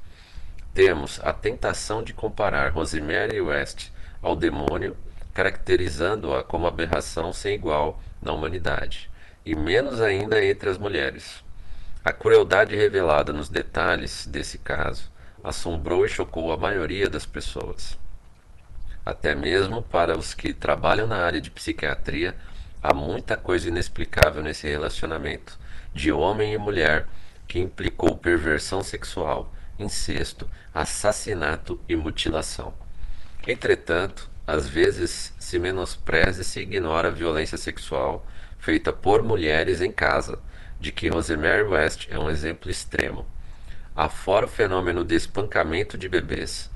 Temos 0.72 1.20
a 1.24 1.32
tentação 1.32 2.02
de 2.02 2.12
comparar 2.12 2.72
Rosemary 2.72 3.40
West 3.40 3.90
ao 4.22 4.36
demônio, 4.36 4.96
caracterizando-a 5.34 6.42
como 6.42 6.66
aberração 6.66 7.32
sem 7.32 7.54
igual 7.54 8.00
na 8.22 8.32
humanidade, 8.32 9.10
e 9.44 9.54
menos 9.54 10.00
ainda 10.00 10.44
entre 10.44 10.70
as 10.70 10.78
mulheres. 10.78 11.42
A 12.04 12.12
crueldade 12.12 12.76
revelada 12.76 13.32
nos 13.32 13.48
detalhes 13.48 14.26
desse 14.26 14.58
caso 14.58 15.10
assombrou 15.42 16.06
e 16.06 16.08
chocou 16.08 16.52
a 16.52 16.56
maioria 16.56 17.08
das 17.08 17.26
pessoas. 17.26 17.98
Até 19.04 19.34
mesmo 19.34 19.82
para 19.82 20.16
os 20.16 20.34
que 20.34 20.52
trabalham 20.52 21.06
na 21.06 21.16
área 21.16 21.40
de 21.40 21.50
psiquiatria, 21.50 22.36
há 22.82 22.94
muita 22.94 23.36
coisa 23.36 23.68
inexplicável 23.68 24.42
nesse 24.42 24.68
relacionamento 24.68 25.58
de 25.92 26.12
homem 26.12 26.52
e 26.52 26.58
mulher 26.58 27.06
que 27.46 27.58
implicou 27.58 28.16
perversão 28.16 28.82
sexual, 28.82 29.52
incesto, 29.78 30.48
assassinato 30.74 31.80
e 31.88 31.96
mutilação. 31.96 32.74
Entretanto, 33.46 34.30
às 34.46 34.68
vezes 34.68 35.34
se 35.38 35.58
menospreza 35.58 36.42
e 36.42 36.44
se 36.44 36.60
ignora 36.60 37.08
a 37.08 37.12
violência 37.12 37.58
sexual 37.58 38.26
feita 38.58 38.92
por 38.92 39.22
mulheres 39.22 39.80
em 39.80 39.92
casa, 39.92 40.38
de 40.80 40.92
que 40.92 41.08
Rosemary 41.08 41.62
West 41.62 42.06
é 42.10 42.18
um 42.18 42.30
exemplo 42.30 42.70
extremo. 42.70 43.26
Afora 43.94 44.46
o 44.46 44.48
fenômeno 44.48 45.04
de 45.04 45.14
espancamento 45.14 45.98
de 45.98 46.08
bebês, 46.08 46.70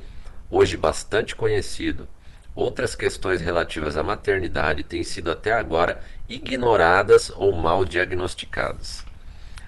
hoje 0.50 0.76
bastante 0.76 1.36
conhecido, 1.36 2.08
outras 2.54 2.94
questões 2.94 3.40
relativas 3.40 3.96
à 3.96 4.02
maternidade 4.02 4.82
têm 4.82 5.02
sido 5.02 5.30
até 5.30 5.52
agora 5.52 6.00
ignoradas 6.28 7.30
ou 7.30 7.52
mal 7.52 7.84
diagnosticadas. 7.84 9.04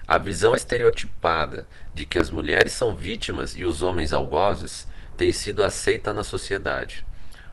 A 0.07 0.17
visão 0.17 0.53
estereotipada 0.53 1.67
de 1.93 2.05
que 2.05 2.19
as 2.19 2.29
mulheres 2.29 2.73
são 2.73 2.95
vítimas 2.95 3.55
e 3.55 3.65
os 3.65 3.81
homens 3.81 4.13
algozes 4.13 4.87
tem 5.17 5.31
sido 5.31 5.63
aceita 5.63 6.13
na 6.13 6.23
sociedade. 6.23 7.05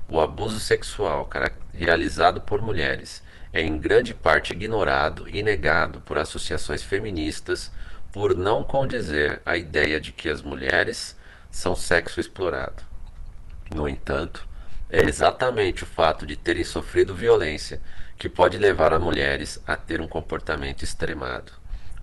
O 0.09 0.21
abuso 0.21 0.61
sexual 0.61 1.29
realizado 1.73 2.41
por 2.41 2.61
mulheres 2.61 3.23
é 3.53 3.63
em 3.63 3.79
grande 3.79 4.13
parte 4.13 4.53
ignorado 4.53 5.27
e 5.29 5.43
negado 5.43 6.01
por 6.03 6.19
associações 6.19 6.83
feministas 6.83 7.71
por 8.13 8.37
não 8.37 8.63
condizer 8.63 9.41
a 9.47 9.57
ideia 9.57 9.99
de 9.99 10.13
que 10.13 10.29
as 10.29 10.43
mulheres 10.43 11.17
são 11.51 11.75
sexo 11.75 12.21
explorado. 12.21 12.83
No 13.75 13.89
entanto, 13.89 14.47
é 14.93 15.09
exatamente 15.09 15.85
o 15.85 15.87
fato 15.87 16.27
de 16.27 16.37
terem 16.37 16.63
sofrido 16.63 17.15
violência 17.15 17.81
que 18.19 18.29
pode 18.29 18.59
levar 18.59 18.93
as 18.93 19.01
mulheres 19.01 19.59
a 19.67 19.75
ter 19.75 20.03
um 20.03 20.07
comportamento 20.07 20.83
extremado. 20.83 21.51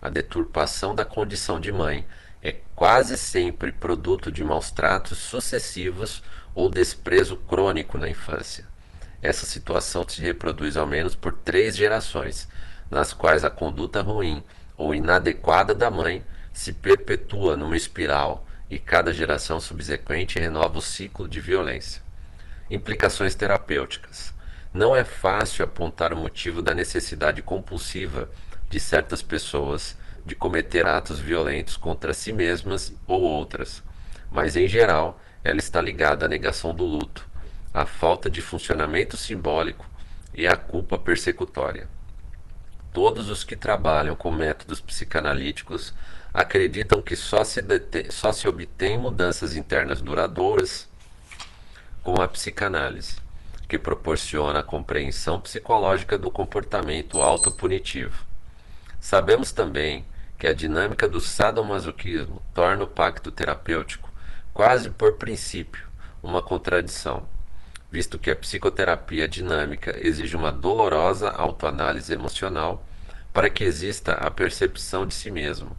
A 0.01 0.09
deturpação 0.09 0.95
da 0.95 1.05
condição 1.05 1.59
de 1.59 1.71
mãe 1.71 2.03
é 2.41 2.55
quase 2.75 3.15
sempre 3.15 3.71
produto 3.71 4.31
de 4.31 4.43
maus 4.43 4.71
tratos 4.71 5.19
sucessivos 5.19 6.23
ou 6.55 6.67
desprezo 6.67 7.37
crônico 7.37 7.95
na 7.95 8.09
infância. 8.09 8.65
Essa 9.21 9.45
situação 9.45 10.03
se 10.07 10.19
reproduz 10.19 10.75
ao 10.75 10.87
menos 10.87 11.13
por 11.13 11.33
três 11.33 11.77
gerações, 11.77 12.47
nas 12.89 13.13
quais 13.13 13.45
a 13.45 13.51
conduta 13.51 14.01
ruim 14.01 14.43
ou 14.75 14.95
inadequada 14.95 15.75
da 15.75 15.91
mãe 15.91 16.25
se 16.51 16.73
perpetua 16.73 17.55
numa 17.55 17.77
espiral 17.77 18.47
e 18.67 18.79
cada 18.79 19.13
geração 19.13 19.59
subsequente 19.59 20.39
renova 20.39 20.79
o 20.79 20.81
ciclo 20.81 21.27
de 21.27 21.39
violência. 21.39 22.08
Implicações 22.69 23.33
terapêuticas. 23.33 24.33
Não 24.71 24.95
é 24.95 25.03
fácil 25.03 25.65
apontar 25.65 26.13
o 26.13 26.17
motivo 26.17 26.61
da 26.61 26.75
necessidade 26.75 27.41
compulsiva 27.41 28.29
de 28.69 28.79
certas 28.79 29.23
pessoas 29.23 29.97
de 30.23 30.35
cometer 30.35 30.85
atos 30.85 31.19
violentos 31.19 31.75
contra 31.75 32.13
si 32.13 32.31
mesmas 32.31 32.93
ou 33.07 33.21
outras, 33.21 33.81
mas 34.31 34.55
em 34.55 34.67
geral 34.67 35.19
ela 35.43 35.57
está 35.57 35.81
ligada 35.81 36.25
à 36.25 36.29
negação 36.29 36.75
do 36.75 36.85
luto, 36.85 37.27
à 37.73 37.85
falta 37.85 38.29
de 38.29 38.41
funcionamento 38.41 39.17
simbólico 39.17 39.89
e 40.33 40.45
à 40.45 40.55
culpa 40.55 40.99
persecutória. 40.99 41.87
Todos 42.93 43.29
os 43.29 43.43
que 43.43 43.55
trabalham 43.55 44.15
com 44.15 44.31
métodos 44.31 44.81
psicanalíticos 44.81 45.93
acreditam 46.31 47.01
que 47.01 47.15
só 47.15 47.43
se, 47.43 47.63
só 48.11 48.31
se 48.31 48.47
obtém 48.47 48.97
mudanças 48.97 49.55
internas 49.55 50.01
duradouras 50.01 50.88
com 52.03 52.21
a 52.21 52.27
psicanálise, 52.27 53.17
que 53.67 53.77
proporciona 53.77 54.59
a 54.59 54.63
compreensão 54.63 55.39
psicológica 55.39 56.17
do 56.17 56.31
comportamento 56.31 57.21
autopunitivo. 57.21 58.25
Sabemos 58.99 59.51
também 59.51 60.05
que 60.37 60.47
a 60.47 60.53
dinâmica 60.53 61.07
do 61.07 61.19
sadomasoquismo 61.19 62.41
torna 62.53 62.83
o 62.83 62.87
pacto 62.87 63.31
terapêutico, 63.31 64.09
quase 64.53 64.89
por 64.89 65.13
princípio, 65.13 65.87
uma 66.23 66.41
contradição 66.41 67.27
visto 67.91 68.19
que 68.19 68.29
a 68.29 68.35
psicoterapia 68.35 69.27
dinâmica 69.27 69.95
exige 69.99 70.35
uma 70.35 70.51
dolorosa 70.51 71.29
autoanálise 71.29 72.13
emocional 72.13 72.85
para 73.33 73.49
que 73.49 73.63
exista 73.63 74.13
a 74.13 74.29
percepção 74.29 75.05
de 75.05 75.13
si 75.13 75.31
mesmo, 75.31 75.75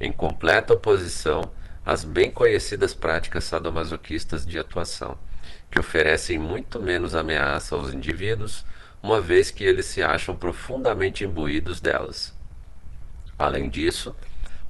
em 0.00 0.12
completa 0.12 0.74
oposição 0.74 1.50
às 1.84 2.04
bem 2.04 2.30
conhecidas 2.30 2.94
práticas 2.94 3.44
sadomasoquistas 3.44 4.46
de 4.46 4.58
atuação, 4.58 5.18
que 5.70 5.78
oferecem 5.78 6.38
muito 6.38 6.80
menos 6.80 7.14
ameaça 7.14 7.74
aos 7.74 7.92
indivíduos, 7.92 8.64
uma 9.02 9.20
vez 9.20 9.50
que 9.50 9.64
eles 9.64 9.86
se 9.86 10.02
acham 10.02 10.34
profundamente 10.34 11.24
imbuídos 11.24 11.80
delas. 11.80 12.34
Além 13.38 13.68
disso, 13.68 14.14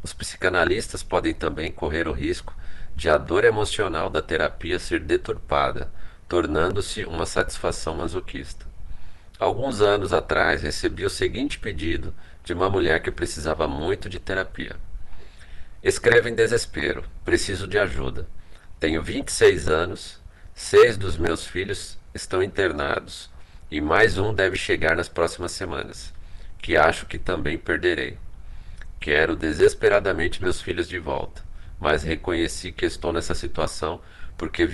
os 0.03 0.13
psicanalistas 0.13 1.03
podem 1.03 1.35
também 1.35 1.73
correr 1.73 2.07
o 2.07 2.13
risco 2.13 2.55
de 2.95 3.09
a 3.09 3.17
dor 3.17 3.45
emocional 3.45 4.11
da 4.11 4.21
terapia 4.21 4.79
ser 4.79 5.01
deturpada 5.01 5.91
tornando-se 6.29 7.05
uma 7.05 7.25
satisfação 7.25 7.97
masoquista. 7.97 8.67
Alguns 9.39 9.81
anos 9.81 10.13
atrás 10.13 10.63
recebi 10.63 11.05
o 11.05 11.11
seguinte 11.11 11.59
pedido 11.59 12.15
de 12.45 12.53
uma 12.53 12.69
mulher 12.69 13.01
que 13.01 13.11
precisava 13.11 13.67
muito 13.67 14.09
de 14.09 14.19
terapia. 14.19 14.77
Escreve 15.83 16.29
em 16.29 16.35
desespero, 16.35 17.05
preciso 17.25 17.67
de 17.67 17.79
ajuda. 17.79 18.27
Tenho 18.79 19.03
26 19.03 19.69
anos, 19.69 20.21
seis 20.61 20.97
dos 20.97 21.17
meus 21.17 21.47
filhos 21.47 21.97
estão 22.13 22.43
internados 22.43 23.31
e 23.71 23.81
mais 23.81 24.19
um 24.19 24.35
deve 24.35 24.57
chegar 24.57 24.97
nas 24.97 25.09
próximas 25.09 25.53
semanas, 25.53 26.13
que 26.61 26.77
acho 26.77 27.07
que 27.07 27.17
também 27.17 27.57
perderei. 27.57 28.19
Quero 28.99 29.37
desesperadamente 29.37 30.43
meus 30.43 30.61
filhos 30.61 30.89
de 30.89 30.99
volta, 30.99 31.45
mas 31.79 32.03
reconheci 32.03 32.73
que 32.73 32.85
estou 32.85 33.13
nessa 33.13 33.37
situação 33.37 34.01
porque 34.37 34.67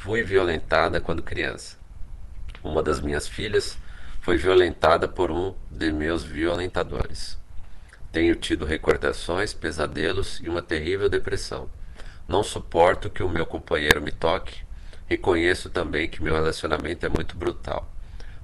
fui 0.00 0.22
violentada 0.22 1.00
quando 1.00 1.24
criança. 1.24 1.76
Uma 2.62 2.80
das 2.80 3.00
minhas 3.00 3.26
filhas 3.26 3.76
foi 4.20 4.36
violentada 4.36 5.08
por 5.08 5.32
um 5.32 5.56
de 5.68 5.90
meus 5.90 6.22
violentadores. 6.22 7.36
Tenho 8.12 8.36
tido 8.36 8.64
recordações, 8.64 9.52
pesadelos 9.52 10.38
e 10.38 10.48
uma 10.48 10.62
terrível 10.62 11.08
depressão. 11.08 11.68
Não 12.28 12.44
suporto 12.44 13.10
que 13.10 13.24
o 13.24 13.28
meu 13.28 13.44
companheiro 13.44 14.00
me 14.00 14.12
toque. 14.12 14.65
Reconheço 15.06 15.70
também 15.70 16.08
que 16.08 16.22
meu 16.22 16.34
relacionamento 16.34 17.06
é 17.06 17.08
muito 17.08 17.36
brutal. 17.36 17.88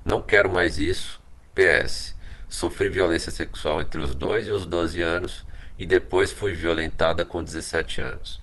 Não 0.05 0.23
quero 0.23 0.53
mais 0.53 0.79
isso. 0.79 1.21
PS. 1.55 2.15
Sofri 2.49 2.89
violência 2.89 3.33
sexual 3.33 3.81
entre 3.81 4.01
os 4.01 4.15
2 4.15 4.47
e 4.47 4.51
os 4.51 4.67
12 4.67 5.01
anos 5.03 5.45
e 5.79 5.87
depois 5.87 6.31
fui 6.31 6.53
violentada 6.53 7.25
com 7.25 7.43
17 7.43 8.01
anos. 8.01 8.41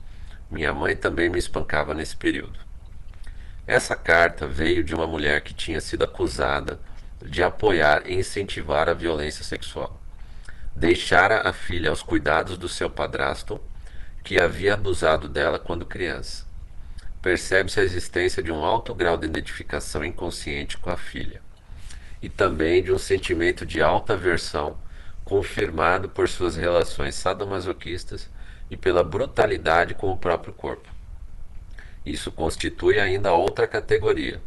Minha 0.51 0.73
mãe 0.73 0.95
também 0.95 1.29
me 1.29 1.37
espancava 1.37 1.93
nesse 1.93 2.15
período. 2.15 2.59
Essa 3.65 3.95
carta 3.95 4.47
veio 4.47 4.83
de 4.83 4.95
uma 4.95 5.05
mulher 5.05 5.41
que 5.41 5.53
tinha 5.53 5.79
sido 5.79 6.03
acusada 6.03 6.79
de 7.21 7.43
apoiar 7.43 8.09
e 8.09 8.15
incentivar 8.15 8.89
a 8.89 8.93
violência 8.93 9.43
sexual. 9.43 10.01
Deixara 10.75 11.47
a 11.47 11.53
filha 11.53 11.89
aos 11.89 12.01
cuidados 12.01 12.57
do 12.57 12.67
seu 12.67 12.89
padrasto, 12.89 13.61
que 14.23 14.39
havia 14.41 14.73
abusado 14.73 15.29
dela 15.29 15.59
quando 15.59 15.85
criança. 15.85 16.48
Percebe-se 17.21 17.79
a 17.79 17.83
existência 17.83 18.41
de 18.41 18.51
um 18.51 18.63
alto 18.63 18.95
grau 18.95 19.17
de 19.17 19.25
identificação 19.25 20.05
inconsciente 20.05 20.77
com 20.77 20.89
a 20.89 20.95
filha 20.95 21.41
e 22.21 22.29
também 22.29 22.81
de 22.81 22.91
um 22.91 22.97
sentimento 22.97 23.65
de 23.65 23.81
alta 23.81 24.13
aversão, 24.13 24.77
confirmado 25.23 26.09
por 26.09 26.27
suas 26.29 26.55
relações 26.55 27.15
sadomasoquistas 27.15 28.29
e 28.69 28.77
pela 28.77 29.03
brutalidade 29.03 29.93
com 29.93 30.11
o 30.11 30.17
próprio 30.17 30.53
corpo. 30.53 30.89
Isso 32.05 32.31
constitui 32.31 32.99
ainda 32.99 33.33
outra 33.33 33.67
categoria, 33.67 34.41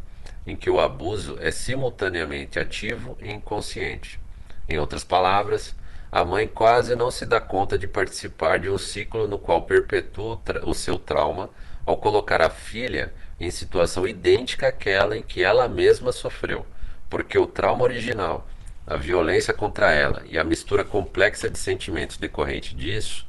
em 0.45 0.55
que 0.55 0.69
o 0.69 0.79
abuso 0.79 1.37
é 1.39 1.51
simultaneamente 1.51 2.59
ativo 2.59 3.17
e 3.21 3.31
inconsciente. 3.31 4.19
Em 4.67 4.79
outras 4.79 5.03
palavras, 5.03 5.75
a 6.11 6.25
mãe 6.25 6.47
quase 6.47 6.95
não 6.95 7.09
se 7.09 7.25
dá 7.25 7.39
conta 7.39 7.77
de 7.77 7.87
participar 7.87 8.59
de 8.59 8.69
um 8.69 8.77
ciclo 8.77 9.27
no 9.27 9.39
qual 9.39 9.63
perpetua 9.63 10.39
o 10.63 10.73
seu 10.73 10.97
trauma 10.97 11.49
ao 11.85 11.97
colocar 11.97 12.41
a 12.41 12.49
filha 12.49 13.13
em 13.39 13.51
situação 13.51 14.07
idêntica 14.07 14.67
àquela 14.67 15.17
em 15.17 15.21
que 15.21 15.43
ela 15.43 15.67
mesma 15.67 16.11
sofreu, 16.11 16.65
porque 17.09 17.37
o 17.37 17.47
trauma 17.47 17.83
original, 17.83 18.47
a 18.85 18.95
violência 18.95 19.53
contra 19.53 19.91
ela 19.91 20.23
e 20.29 20.37
a 20.37 20.43
mistura 20.43 20.83
complexa 20.83 21.49
de 21.49 21.57
sentimentos 21.57 22.17
decorrente 22.17 22.75
disso 22.75 23.25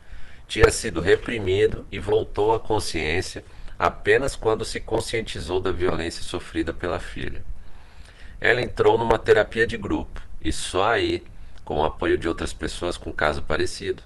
tinha 0.47 0.71
sido 0.71 1.01
reprimido 1.01 1.87
e 1.91 1.99
voltou 1.99 2.55
à 2.55 2.61
consciência 2.61 3.45
apenas 3.79 4.37
quando 4.37 4.65
se 4.65 4.81
conscientizou 4.81 5.61
da 5.61 5.73
violência 5.73 6.23
sofrida 6.23 6.73
pela 6.73 7.01
filha. 7.01 7.45
Ela 8.41 8.61
entrou 8.61 8.99
numa 8.99 9.19
terapia 9.19 9.67
de 9.67 9.77
grupo 9.77 10.21
e 10.41 10.53
só 10.53 10.93
aí, 10.93 11.25
com 11.65 11.79
o 11.79 11.85
apoio 11.85 12.19
de 12.19 12.29
outras 12.29 12.53
pessoas 12.53 12.97
com 12.97 13.13
caso 13.13 13.43
parecido, 13.43 14.03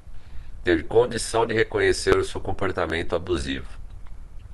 teve 0.62 0.85
condição 0.85 1.47
de 1.47 1.55
reconhecer 1.55 2.17
o 2.17 2.25
seu 2.25 2.40
comportamento 2.40 3.17
abusivo. 3.17 3.77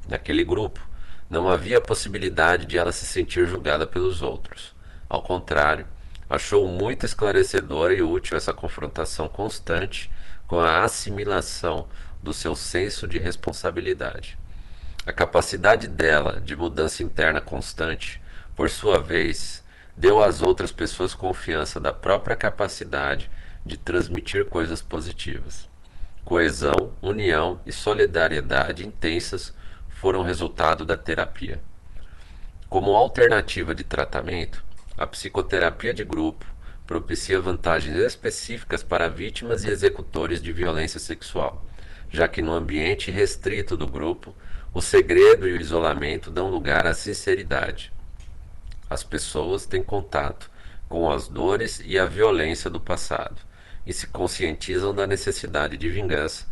Naquele 0.08 0.44
grupo, 0.44 0.80
não 1.28 1.49
havia 1.49 1.80
possibilidade 1.80 2.66
de 2.66 2.76
ela 2.76 2.92
se 2.92 3.06
sentir 3.06 3.46
julgada 3.46 3.87
pelos 3.87 4.23
outros. 4.23 4.75
Ao 5.08 5.23
contrário, 5.23 5.87
achou 6.28 6.66
muito 6.66 7.06
esclarecedora 7.06 7.94
e 7.94 8.02
útil 8.02 8.37
essa 8.37 8.52
confrontação 8.52 9.28
constante 9.28 10.11
com 10.46 10.61
a 10.61 10.82
assimilação 10.82 11.88
do 12.23 12.32
seu 12.32 12.54
senso 12.54 13.06
de 13.06 13.18
responsabilidade. 13.18 14.38
A 15.06 15.12
capacidade 15.12 15.87
dela 15.87 16.40
de 16.40 16.56
mudança 16.56 17.02
interna 17.02 17.40
constante, 17.40 18.20
por 18.56 18.70
sua 18.70 18.99
vez, 18.99 19.62
deu 19.96 20.23
às 20.23 20.42
outras 20.42 20.73
pessoas 20.73 21.14
confiança 21.14 21.78
da 21.78 21.92
própria 21.92 22.37
capacidade 22.37 23.30
de 23.64 23.76
transmitir 23.76 24.46
coisas 24.46 24.80
positivas. 24.80 25.68
Coesão, 26.25 26.92
união 27.02 27.61
e 27.66 27.73
solidariedade 27.73 28.87
intensas 28.87 29.52
foram 30.04 30.22
resultado 30.22 30.84
da 30.84 30.98
terapia. 30.98 31.62
Como 32.68 32.94
alternativa 32.94 33.74
de 33.74 33.82
tratamento, 33.82 34.62
a 34.98 35.06
psicoterapia 35.06 35.94
de 35.94 36.04
grupo 36.04 36.44
propicia 36.86 37.40
vantagens 37.40 37.96
específicas 37.96 38.82
para 38.82 39.08
vítimas 39.08 39.64
e 39.64 39.70
executores 39.70 40.42
de 40.42 40.52
violência 40.52 41.00
sexual, 41.00 41.64
já 42.10 42.28
que 42.28 42.42
no 42.42 42.52
ambiente 42.52 43.10
restrito 43.10 43.78
do 43.78 43.86
grupo 43.86 44.36
o 44.74 44.82
segredo 44.82 45.48
e 45.48 45.54
o 45.54 45.56
isolamento 45.58 46.30
dão 46.30 46.50
lugar 46.50 46.86
à 46.86 46.92
sinceridade. 46.92 47.90
As 48.90 49.02
pessoas 49.02 49.64
têm 49.64 49.82
contato 49.82 50.50
com 50.86 51.10
as 51.10 51.28
dores 51.28 51.80
e 51.82 51.98
a 51.98 52.04
violência 52.04 52.68
do 52.68 52.78
passado 52.78 53.40
e 53.86 53.92
se 53.94 54.06
conscientizam 54.08 54.94
da 54.94 55.06
necessidade 55.06 55.78
de 55.78 55.88
vingança, 55.88 56.44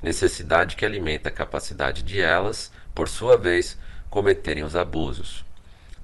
necessidade 0.00 0.76
que 0.76 0.86
alimenta 0.86 1.28
a 1.28 1.32
capacidade 1.32 2.04
de 2.04 2.20
elas, 2.20 2.70
por 2.94 3.08
sua 3.08 3.36
vez, 3.36 3.78
cometerem 4.08 4.64
os 4.64 4.74
abusos. 4.74 5.44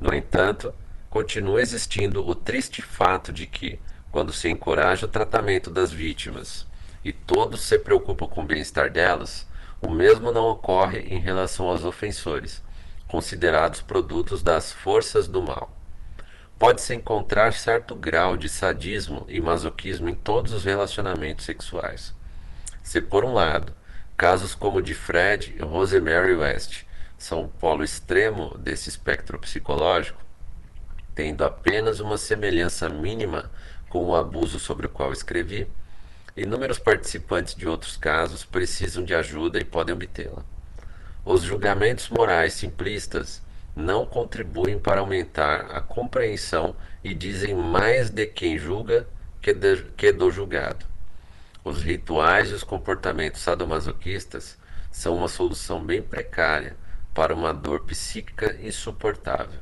No 0.00 0.14
entanto, 0.14 0.72
continua 1.10 1.60
existindo 1.60 2.26
o 2.26 2.34
triste 2.34 2.82
fato 2.82 3.32
de 3.32 3.46
que, 3.46 3.78
quando 4.12 4.32
se 4.32 4.48
encoraja 4.48 5.06
o 5.06 5.08
tratamento 5.08 5.70
das 5.70 5.90
vítimas 5.90 6.66
e 7.04 7.12
todos 7.12 7.60
se 7.60 7.78
preocupam 7.78 8.26
com 8.26 8.42
o 8.42 8.46
bem-estar 8.46 8.90
delas, 8.90 9.46
o 9.80 9.90
mesmo 9.90 10.32
não 10.32 10.44
ocorre 10.46 11.00
em 11.10 11.18
relação 11.18 11.68
aos 11.68 11.84
ofensores, 11.84 12.62
considerados 13.06 13.80
produtos 13.80 14.42
das 14.42 14.72
forças 14.72 15.28
do 15.28 15.42
mal. 15.42 15.70
Pode-se 16.58 16.94
encontrar 16.94 17.52
certo 17.52 17.94
grau 17.94 18.36
de 18.36 18.48
sadismo 18.48 19.26
e 19.28 19.40
masoquismo 19.40 20.08
em 20.08 20.14
todos 20.14 20.52
os 20.52 20.64
relacionamentos 20.64 21.44
sexuais. 21.44 22.14
Se, 22.82 23.00
por 23.00 23.24
um 23.24 23.34
lado, 23.34 23.74
casos 24.16 24.54
como 24.54 24.78
o 24.78 24.82
de 24.82 24.94
Fred 24.94 25.54
e 25.58 25.62
Rosemary 25.62 26.34
West 26.34 26.84
são 27.18 27.44
o 27.44 27.48
polo 27.48 27.84
extremo 27.84 28.56
desse 28.58 28.88
espectro 28.88 29.38
psicológico, 29.38 30.22
tendo 31.14 31.44
apenas 31.44 32.00
uma 32.00 32.18
semelhança 32.18 32.88
mínima 32.88 33.50
com 33.88 34.04
o 34.04 34.16
abuso 34.16 34.58
sobre 34.58 34.86
o 34.86 34.90
qual 34.90 35.12
escrevi, 35.12 35.68
Inúmeros 36.36 36.78
participantes 36.78 37.54
de 37.54 37.66
outros 37.66 37.96
casos 37.96 38.44
precisam 38.44 39.02
de 39.02 39.14
ajuda 39.14 39.58
e 39.58 39.64
podem 39.64 39.94
obtê-la. 39.94 40.44
Os 41.24 41.40
julgamentos 41.40 42.10
morais 42.10 42.52
simplistas 42.52 43.40
não 43.74 44.04
contribuem 44.04 44.78
para 44.78 45.00
aumentar 45.00 45.70
a 45.74 45.80
compreensão 45.80 46.76
e 47.02 47.14
dizem 47.14 47.54
mais 47.54 48.10
de 48.10 48.26
quem 48.26 48.58
julga 48.58 49.08
que, 49.40 49.54
de, 49.54 49.82
que 49.96 50.12
do 50.12 50.30
julgado. 50.30 50.84
Os 51.66 51.82
rituais 51.82 52.52
e 52.52 52.54
os 52.54 52.62
comportamentos 52.62 53.40
sadomasoquistas 53.40 54.56
são 54.92 55.16
uma 55.16 55.26
solução 55.26 55.84
bem 55.84 56.00
precária 56.00 56.76
para 57.12 57.34
uma 57.34 57.52
dor 57.52 57.80
psíquica 57.80 58.56
insuportável. 58.62 59.58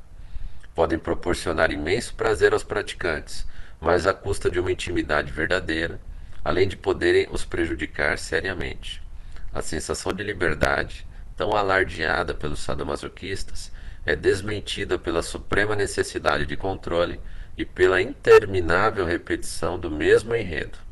Podem 0.75 0.99
proporcionar 0.99 1.71
imenso 1.71 2.15
prazer 2.15 2.53
aos 2.53 2.63
praticantes, 2.63 3.47
mas 3.81 4.07
à 4.07 4.13
custa 4.13 4.51
de 4.51 4.61
uma 4.61 4.71
intimidade 4.71 5.33
verdadeira 5.33 5.99
além 6.45 6.69
de 6.69 6.77
poderem 6.77 7.27
os 7.31 7.43
prejudicar 7.43 8.19
seriamente. 8.19 9.03
A 9.51 9.63
sensação 9.63 10.13
de 10.13 10.23
liberdade, 10.23 11.07
tão 11.35 11.57
alardeada 11.57 12.35
pelos 12.35 12.61
sadomasoquistas, 12.61 13.73
é 14.05 14.15
desmentida 14.15 14.99
pela 14.99 15.23
suprema 15.23 15.75
necessidade 15.75 16.45
de 16.45 16.55
controle 16.55 17.19
e 17.57 17.65
pela 17.65 18.03
interminável 18.03 19.07
repetição 19.07 19.79
do 19.79 19.91
mesmo 19.91 20.37
enredo. 20.37 20.84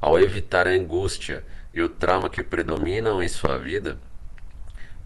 Ao 0.00 0.18
evitar 0.18 0.66
a 0.66 0.70
angústia 0.70 1.44
e 1.74 1.82
o 1.82 1.88
trauma 1.88 2.30
que 2.30 2.42
predominam 2.42 3.22
em 3.22 3.28
sua 3.28 3.58
vida, 3.58 3.98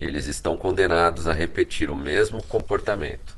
eles 0.00 0.26
estão 0.26 0.57
condenados 0.57 1.26
a 1.26 1.33
repetir 1.33 1.90
o 1.90 1.96
mesmo 1.96 2.40
comportamento. 2.44 3.37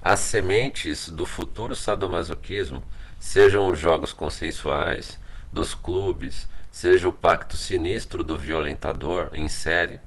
As 0.00 0.20
sementes 0.20 1.10
do 1.10 1.26
futuro 1.26 1.76
sadomasoquismo, 1.76 2.82
sejam 3.20 3.68
os 3.68 3.78
jogos 3.78 4.14
consensuais, 4.14 5.18
dos 5.52 5.74
clubes, 5.74 6.48
seja 6.70 7.06
o 7.06 7.12
pacto 7.12 7.54
sinistro 7.54 8.24
do 8.24 8.38
violentador 8.38 9.28
em 9.34 9.46
série, 9.46 10.00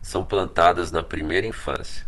são 0.00 0.24
plantadas 0.24 0.92
na 0.92 1.02
primeira 1.02 1.48
infância. 1.48 2.06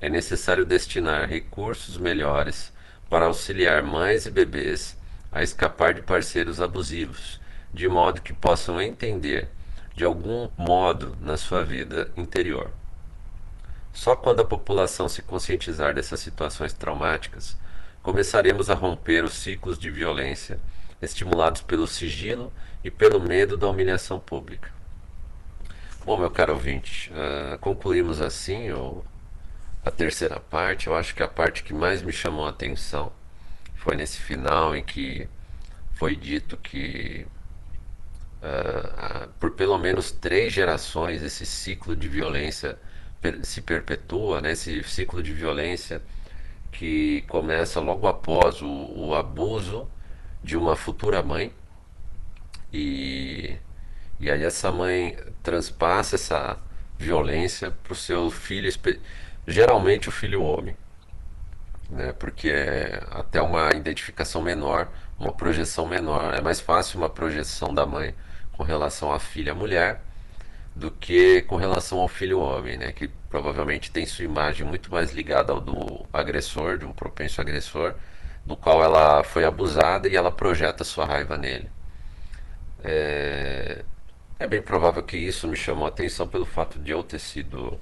É 0.00 0.08
necessário 0.08 0.64
destinar 0.64 1.28
recursos 1.28 1.96
melhores 1.98 2.72
para 3.08 3.26
auxiliar 3.26 3.82
mães 3.84 4.26
e 4.26 4.30
bebês 4.30 4.96
a 5.30 5.42
escapar 5.42 5.94
de 5.94 6.02
parceiros 6.02 6.60
abusivos, 6.60 7.38
de 7.72 7.88
modo 7.88 8.22
que 8.22 8.32
possam 8.32 8.80
entender 8.80 9.48
de 9.94 10.04
algum 10.04 10.48
modo 10.56 11.16
na 11.20 11.36
sua 11.36 11.64
vida 11.64 12.10
interior. 12.16 12.70
Só 13.92 14.14
quando 14.14 14.40
a 14.40 14.44
população 14.44 15.08
se 15.08 15.22
conscientizar 15.22 15.94
dessas 15.94 16.20
situações 16.20 16.72
traumáticas, 16.72 17.56
começaremos 18.02 18.70
a 18.70 18.74
romper 18.74 19.24
os 19.24 19.34
ciclos 19.34 19.78
de 19.78 19.90
violência 19.90 20.58
estimulados 21.02 21.62
pelo 21.62 21.86
sigilo 21.86 22.52
e 22.84 22.90
pelo 22.90 23.20
medo 23.20 23.56
da 23.56 23.68
humilhação 23.68 24.18
pública. 24.18 24.70
Bom, 26.04 26.16
meu 26.16 26.30
caro 26.30 26.54
ouvinte, 26.54 27.12
uh, 27.12 27.58
concluímos 27.58 28.20
assim 28.20 28.68
a 29.84 29.90
terceira 29.90 30.40
parte. 30.40 30.86
Eu 30.86 30.96
acho 30.96 31.14
que 31.14 31.22
a 31.22 31.28
parte 31.28 31.62
que 31.62 31.74
mais 31.74 32.02
me 32.02 32.12
chamou 32.12 32.46
a 32.46 32.50
atenção 32.50 33.12
foi 33.76 33.96
nesse 33.96 34.18
final 34.18 34.74
em 34.74 34.82
que 34.82 35.28
foi 35.94 36.16
dito 36.16 36.56
que 36.56 37.26
uh, 38.42 39.28
por 39.38 39.52
pelo 39.52 39.78
menos 39.78 40.10
três 40.10 40.52
gerações 40.52 41.22
esse 41.22 41.46
ciclo 41.46 41.94
de 41.96 42.08
violência 42.08 42.78
se 43.42 43.60
perpetua, 43.60 44.40
né? 44.40 44.52
esse 44.52 44.82
ciclo 44.84 45.22
de 45.22 45.32
violência 45.32 46.02
que 46.72 47.22
começa 47.28 47.80
logo 47.80 48.06
após 48.06 48.62
o, 48.62 48.68
o 48.68 49.14
abuso 49.14 49.88
de 50.42 50.56
uma 50.56 50.74
futura 50.76 51.22
mãe. 51.22 51.52
E, 52.72 53.56
e 54.18 54.30
aí 54.30 54.42
essa 54.44 54.70
mãe 54.72 55.18
transpassa 55.42 56.16
essa 56.16 56.58
violência 56.98 57.70
para 57.70 57.92
o 57.92 57.96
seu 57.96 58.30
filho, 58.30 58.70
geralmente 59.46 60.08
o 60.08 60.12
filho 60.12 60.42
homem. 60.42 60.76
né? 61.90 62.12
Porque 62.12 62.48
é 62.50 63.02
até 63.10 63.40
uma 63.42 63.70
identificação 63.74 64.42
menor, 64.42 64.88
uma 65.18 65.32
projeção 65.32 65.86
menor. 65.86 66.34
É 66.34 66.40
mais 66.40 66.60
fácil 66.60 66.98
uma 66.98 67.10
projeção 67.10 67.74
da 67.74 67.84
mãe 67.86 68.14
com 68.60 68.64
relação 68.64 69.10
à 69.10 69.18
filha 69.18 69.54
mulher 69.54 70.02
do 70.76 70.90
que 70.90 71.40
com 71.42 71.56
relação 71.56 71.98
ao 71.98 72.06
filho 72.08 72.40
homem, 72.40 72.76
né? 72.76 72.92
Que 72.92 73.08
provavelmente 73.30 73.90
tem 73.90 74.04
sua 74.04 74.26
imagem 74.26 74.66
muito 74.66 74.90
mais 74.92 75.12
ligada 75.12 75.50
ao 75.50 75.62
do 75.62 76.06
agressor, 76.12 76.76
de 76.76 76.84
um 76.84 76.92
propenso 76.92 77.40
agressor, 77.40 77.94
do 78.44 78.54
qual 78.58 78.84
ela 78.84 79.24
foi 79.24 79.46
abusada 79.46 80.08
e 80.08 80.14
ela 80.14 80.30
projeta 80.30 80.84
sua 80.84 81.06
raiva 81.06 81.38
nele. 81.38 81.70
É, 82.84 83.82
é 84.38 84.46
bem 84.46 84.60
provável 84.60 85.02
que 85.02 85.16
isso 85.16 85.48
me 85.48 85.56
chamou 85.56 85.86
a 85.86 85.88
atenção 85.88 86.28
pelo 86.28 86.44
fato 86.44 86.78
de 86.78 86.90
eu 86.90 87.02
ter 87.02 87.18
sido 87.18 87.80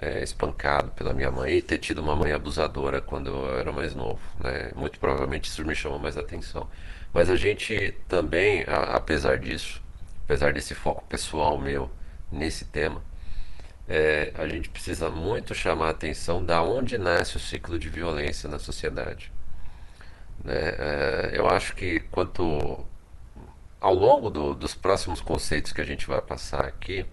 é, 0.00 0.24
espancado 0.24 0.90
pela 0.92 1.14
minha 1.14 1.30
mãe 1.30 1.58
e 1.58 1.62
ter 1.62 1.78
tido 1.78 2.00
uma 2.00 2.16
mãe 2.16 2.32
abusadora 2.32 3.00
quando 3.00 3.28
eu 3.30 3.56
era 3.56 3.70
mais 3.70 3.94
novo. 3.94 4.20
Né? 4.40 4.72
Muito 4.74 4.98
provavelmente 4.98 5.48
isso 5.48 5.64
me 5.64 5.76
chamou 5.76 5.98
mais 6.00 6.18
atenção. 6.18 6.68
Mas 7.12 7.30
a 7.30 7.36
gente 7.36 7.94
também, 8.08 8.64
a, 8.66 8.96
apesar 8.96 9.38
disso, 9.38 9.80
apesar 10.28 10.52
desse 10.52 10.74
foco 10.74 11.02
pessoal 11.08 11.56
meu 11.56 11.90
nesse 12.30 12.66
tema, 12.66 13.02
é, 13.88 14.30
a 14.36 14.46
gente 14.46 14.68
precisa 14.68 15.08
muito 15.08 15.54
chamar 15.54 15.86
a 15.86 15.90
atenção 15.90 16.44
da 16.44 16.62
onde 16.62 16.98
nasce 16.98 17.38
o 17.38 17.40
ciclo 17.40 17.78
de 17.78 17.88
violência 17.88 18.46
na 18.46 18.58
sociedade. 18.58 19.32
Né? 20.44 20.52
É, 20.54 21.30
eu 21.32 21.48
acho 21.48 21.74
que 21.74 22.00
quanto 22.10 22.84
ao 23.80 23.94
longo 23.94 24.28
do, 24.28 24.54
dos 24.54 24.74
próximos 24.74 25.22
conceitos 25.22 25.72
que 25.72 25.80
a 25.80 25.84
gente 25.84 26.06
vai 26.06 26.20
passar 26.20 26.66
aqui 26.66 27.06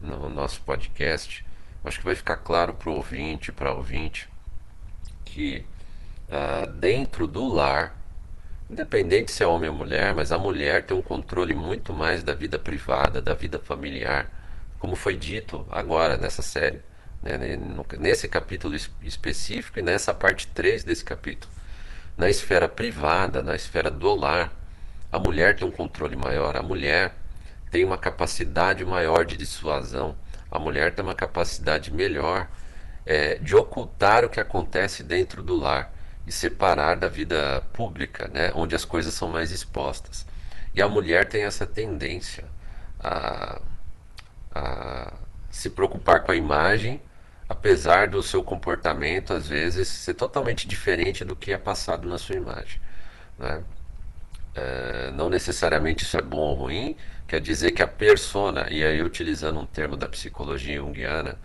no 0.00 0.28
nosso 0.28 0.60
podcast, 0.60 1.44
acho 1.84 1.98
que 1.98 2.04
vai 2.04 2.14
ficar 2.14 2.36
claro 2.36 2.72
para 2.74 2.88
o 2.88 2.94
ouvinte, 2.94 3.50
para 3.50 3.72
ouvinte, 3.72 4.28
que 5.24 5.66
uh, 6.28 6.70
dentro 6.74 7.26
do 7.26 7.48
lar, 7.48 7.98
independente 8.68 9.30
se 9.30 9.42
é 9.42 9.46
homem 9.46 9.68
ou 9.68 9.76
mulher, 9.76 10.14
mas 10.14 10.32
a 10.32 10.38
mulher 10.38 10.84
tem 10.84 10.96
um 10.96 11.02
controle 11.02 11.54
muito 11.54 11.92
mais 11.92 12.22
da 12.22 12.34
vida 12.34 12.58
privada, 12.58 13.20
da 13.20 13.34
vida 13.34 13.58
familiar, 13.58 14.30
como 14.78 14.96
foi 14.96 15.16
dito 15.16 15.66
agora 15.70 16.16
nessa 16.16 16.42
série, 16.42 16.80
né, 17.22 17.38
nesse 17.98 18.28
capítulo 18.28 18.74
específico 19.02 19.78
e 19.78 19.82
nessa 19.82 20.12
parte 20.12 20.46
3 20.48 20.84
desse 20.84 21.04
capítulo. 21.04 21.52
Na 22.16 22.28
esfera 22.28 22.68
privada, 22.68 23.42
na 23.42 23.54
esfera 23.54 23.90
do 23.90 24.14
lar, 24.14 24.52
a 25.10 25.18
mulher 25.18 25.56
tem 25.56 25.66
um 25.66 25.70
controle 25.70 26.16
maior, 26.16 26.56
a 26.56 26.62
mulher 26.62 27.14
tem 27.70 27.84
uma 27.84 27.98
capacidade 27.98 28.84
maior 28.84 29.24
de 29.24 29.36
dissuasão, 29.36 30.16
a 30.50 30.58
mulher 30.58 30.94
tem 30.94 31.04
uma 31.04 31.14
capacidade 31.14 31.92
melhor 31.92 32.48
é, 33.04 33.36
de 33.36 33.54
ocultar 33.54 34.24
o 34.24 34.28
que 34.28 34.40
acontece 34.40 35.02
dentro 35.02 35.42
do 35.42 35.56
lar 35.56 35.93
e 36.26 36.32
separar 36.32 36.96
da 36.96 37.08
vida 37.08 37.62
pública, 37.72 38.28
né, 38.32 38.50
onde 38.54 38.74
as 38.74 38.84
coisas 38.84 39.12
são 39.14 39.28
mais 39.28 39.50
expostas. 39.50 40.26
E 40.74 40.82
a 40.82 40.88
mulher 40.88 41.28
tem 41.28 41.44
essa 41.44 41.66
tendência 41.66 42.44
a, 42.98 43.60
a 44.54 45.12
se 45.50 45.70
preocupar 45.70 46.22
com 46.22 46.32
a 46.32 46.36
imagem, 46.36 47.00
apesar 47.48 48.08
do 48.08 48.22
seu 48.22 48.42
comportamento 48.42 49.32
às 49.32 49.46
vezes 49.46 49.86
ser 49.86 50.14
totalmente 50.14 50.66
diferente 50.66 51.24
do 51.24 51.36
que 51.36 51.52
é 51.52 51.58
passado 51.58 52.08
na 52.08 52.18
sua 52.18 52.36
imagem. 52.36 52.80
Né? 53.38 53.62
É, 54.54 55.10
não 55.12 55.28
necessariamente 55.28 56.04
isso 56.04 56.16
é 56.16 56.22
bom 56.22 56.38
ou 56.38 56.54
ruim, 56.54 56.96
quer 57.26 57.40
dizer 57.40 57.72
que 57.72 57.82
a 57.82 57.88
persona, 57.88 58.68
e 58.70 58.84
aí 58.84 59.02
utilizando 59.02 59.58
um 59.60 59.66
termo 59.66 59.96
da 59.96 60.08
psicologia 60.08 60.76
junguiana, 60.76 61.36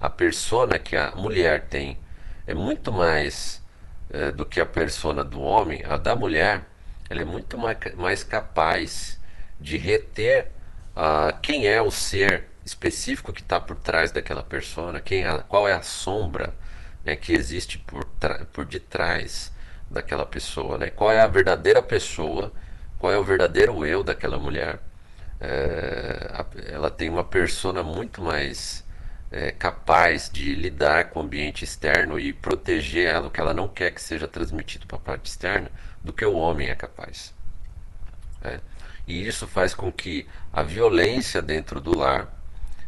a 0.00 0.10
persona 0.10 0.78
que 0.78 0.96
a 0.96 1.12
mulher 1.12 1.66
tem 1.68 1.98
é 2.46 2.54
muito 2.54 2.92
mais 2.92 3.61
é, 4.12 4.30
do 4.30 4.44
que 4.44 4.60
a 4.60 4.66
persona 4.66 5.24
do 5.24 5.40
homem, 5.40 5.82
a 5.84 5.96
da 5.96 6.14
mulher, 6.14 6.64
ela 7.08 7.22
é 7.22 7.24
muito 7.24 7.58
mais, 7.58 7.78
mais 7.96 8.22
capaz 8.22 9.18
de 9.60 9.76
reter 9.76 10.50
uh, 10.96 11.36
quem 11.40 11.66
é 11.66 11.80
o 11.80 11.90
ser 11.90 12.44
específico 12.64 13.32
que 13.32 13.40
está 13.40 13.60
por 13.60 13.76
trás 13.76 14.12
daquela 14.12 14.42
persona, 14.42 15.00
quem 15.00 15.24
é, 15.24 15.38
qual 15.48 15.68
é 15.68 15.72
a 15.72 15.82
sombra 15.82 16.54
né, 17.04 17.16
que 17.16 17.32
existe 17.32 17.78
por, 17.78 18.06
por 18.52 18.64
detrás 18.64 19.52
daquela 19.90 20.24
pessoa, 20.24 20.78
né? 20.78 20.90
Qual 20.90 21.10
é 21.10 21.20
a 21.20 21.26
verdadeira 21.26 21.82
pessoa, 21.82 22.52
qual 22.98 23.12
é 23.12 23.18
o 23.18 23.24
verdadeiro 23.24 23.84
eu 23.84 24.02
daquela 24.02 24.38
mulher. 24.38 24.78
É, 25.40 26.44
ela 26.68 26.90
tem 26.90 27.10
uma 27.10 27.24
persona 27.24 27.82
muito 27.82 28.22
mais 28.22 28.81
é, 29.32 29.50
capaz 29.50 30.30
de 30.30 30.54
lidar 30.54 31.10
com 31.10 31.20
o 31.20 31.22
ambiente 31.22 31.64
externo 31.64 32.20
e 32.20 32.32
proteger 32.32 33.08
ela, 33.08 33.28
o 33.28 33.30
que 33.30 33.40
ela 33.40 33.54
não 33.54 33.66
quer 33.66 33.90
que 33.90 34.02
seja 34.02 34.28
transmitido 34.28 34.86
para 34.86 34.98
a 34.98 35.00
parte 35.00 35.26
externa, 35.26 35.70
do 36.04 36.12
que 36.12 36.24
o 36.24 36.36
homem 36.36 36.68
é 36.68 36.74
capaz. 36.74 37.34
É. 38.44 38.60
E 39.06 39.26
isso 39.26 39.46
faz 39.46 39.74
com 39.74 39.90
que 39.90 40.28
a 40.52 40.62
violência 40.62 41.40
dentro 41.40 41.80
do 41.80 41.96
lar, 41.96 42.28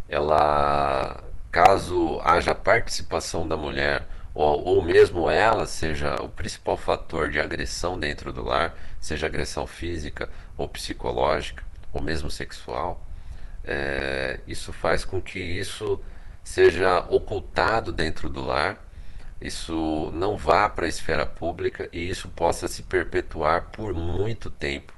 ela, 0.09 1.25
caso 1.51 2.21
haja 2.23 2.55
participação 2.55 3.49
da 3.49 3.57
mulher 3.57 4.07
ou, 4.35 4.65
ou 4.65 4.83
mesmo 4.83 5.31
ela 5.31 5.65
seja 5.65 6.17
o 6.21 6.29
principal 6.29 6.77
fator 6.77 7.31
de 7.31 7.41
agressão 7.41 7.99
dentro 7.99 8.33
do 8.33 8.45
lar, 8.45 8.77
seja 9.01 9.27
agressão 9.27 9.67
física 9.67 10.29
ou 10.57 10.69
psicológica, 10.69 11.63
ou 11.93 12.03
mesmo 12.03 12.31
sexual, 12.31 13.01
é, 13.65 14.41
isso 14.47 14.73
faz 14.73 15.05
com 15.05 15.23
que 15.23 15.39
isso 15.39 16.01
seja 16.45 17.01
ocultado 17.09 17.91
dentro 17.91 18.29
do 18.29 18.45
lar, 18.45 18.79
isso 19.41 20.11
não 20.15 20.37
vá 20.37 20.69
para 20.69 20.87
a 20.87 20.89
esfera 20.89 21.27
pública 21.27 21.89
e 21.93 22.09
isso 22.09 22.29
possa 22.29 22.69
se 22.69 22.83
perpetuar 22.85 23.71
por 23.73 23.93
muito 23.93 24.51
tempo, 24.51 24.93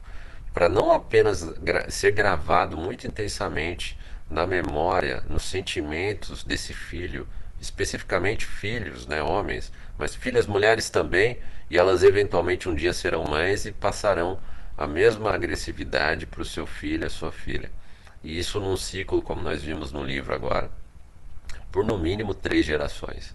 para 0.52 0.68
não 0.68 0.92
apenas 0.92 1.42
gra 1.42 1.90
ser 1.90 2.10
gravado 2.10 2.76
muito 2.76 3.06
intensamente 3.06 3.98
na 4.28 4.46
memória, 4.46 5.24
nos 5.28 5.44
sentimentos 5.44 6.44
desse 6.44 6.74
filho 6.74 7.26
especificamente 7.60 8.44
filhos, 8.46 9.06
né, 9.06 9.22
homens, 9.22 9.72
mas 9.98 10.14
filhas 10.14 10.46
mulheres 10.46 10.90
também, 10.90 11.38
e 11.70 11.78
elas 11.78 12.02
eventualmente 12.02 12.68
um 12.68 12.74
dia 12.74 12.92
serão 12.92 13.24
mães 13.24 13.66
e 13.66 13.72
passarão 13.72 14.38
a 14.76 14.86
mesma 14.86 15.32
agressividade 15.32 16.26
para 16.26 16.42
o 16.42 16.44
seu 16.44 16.66
filho, 16.66 17.06
a 17.06 17.10
sua 17.10 17.32
filha. 17.32 17.70
E 18.22 18.38
isso 18.38 18.60
num 18.60 18.76
ciclo, 18.76 19.22
como 19.22 19.42
nós 19.42 19.62
vimos 19.62 19.90
no 19.90 20.04
livro 20.04 20.34
agora, 20.34 20.70
por 21.76 21.84
no 21.84 21.98
mínimo 21.98 22.32
três 22.32 22.64
gerações. 22.64 23.34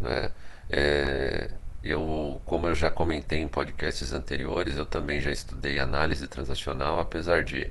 Né? 0.00 0.30
É, 0.70 1.50
eu, 1.84 2.40
como 2.46 2.66
eu 2.66 2.74
já 2.74 2.90
comentei 2.90 3.40
em 3.40 3.46
podcasts 3.46 4.14
anteriores, 4.14 4.78
eu 4.78 4.86
também 4.86 5.20
já 5.20 5.30
estudei 5.30 5.78
análise 5.78 6.26
transacional, 6.26 6.98
apesar 6.98 7.44
de 7.44 7.70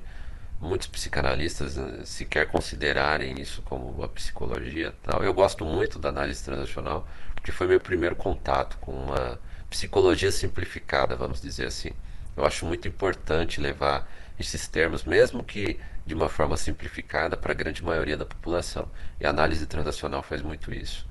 muitos 0.60 0.86
psicanalistas 0.86 1.76
né, 1.76 2.02
sequer 2.06 2.46
considerarem 2.46 3.42
isso 3.42 3.64
como 3.64 3.90
uma 3.90 4.08
psicologia 4.08 4.94
tal. 5.02 5.24
Eu 5.24 5.34
gosto 5.34 5.66
muito 5.66 5.98
da 5.98 6.10
análise 6.10 6.44
transacional 6.46 7.08
porque 7.34 7.52
foi 7.52 7.66
meu 7.66 7.80
primeiro 7.80 8.16
contato 8.16 8.78
com 8.78 8.92
uma 8.92 9.40
psicologia 9.72 10.32
simplificada, 10.32 11.16
vamos 11.16 11.42
dizer 11.42 11.66
assim. 11.66 11.90
Eu 12.38 12.46
acho 12.46 12.64
muito 12.64 12.88
importante 12.88 13.60
levar 13.60 14.08
esses 14.40 14.68
termos, 14.68 15.04
mesmo 15.04 15.44
que 15.44 15.80
de 16.06 16.14
uma 16.14 16.30
forma 16.30 16.58
simplificada, 16.58 17.38
para 17.38 17.52
a 17.52 17.56
grande 17.56 17.84
maioria 17.84 18.18
da 18.18 18.26
população. 18.26 18.90
E 19.20 19.26
a 19.26 19.30
análise 19.30 19.66
transacional 19.66 20.24
faz 20.24 20.42
muito 20.42 20.74
isso. 20.74 21.08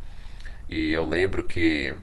E 0.68 0.92
eu 0.92 1.04
lembro 1.04 1.44
que 1.44 1.94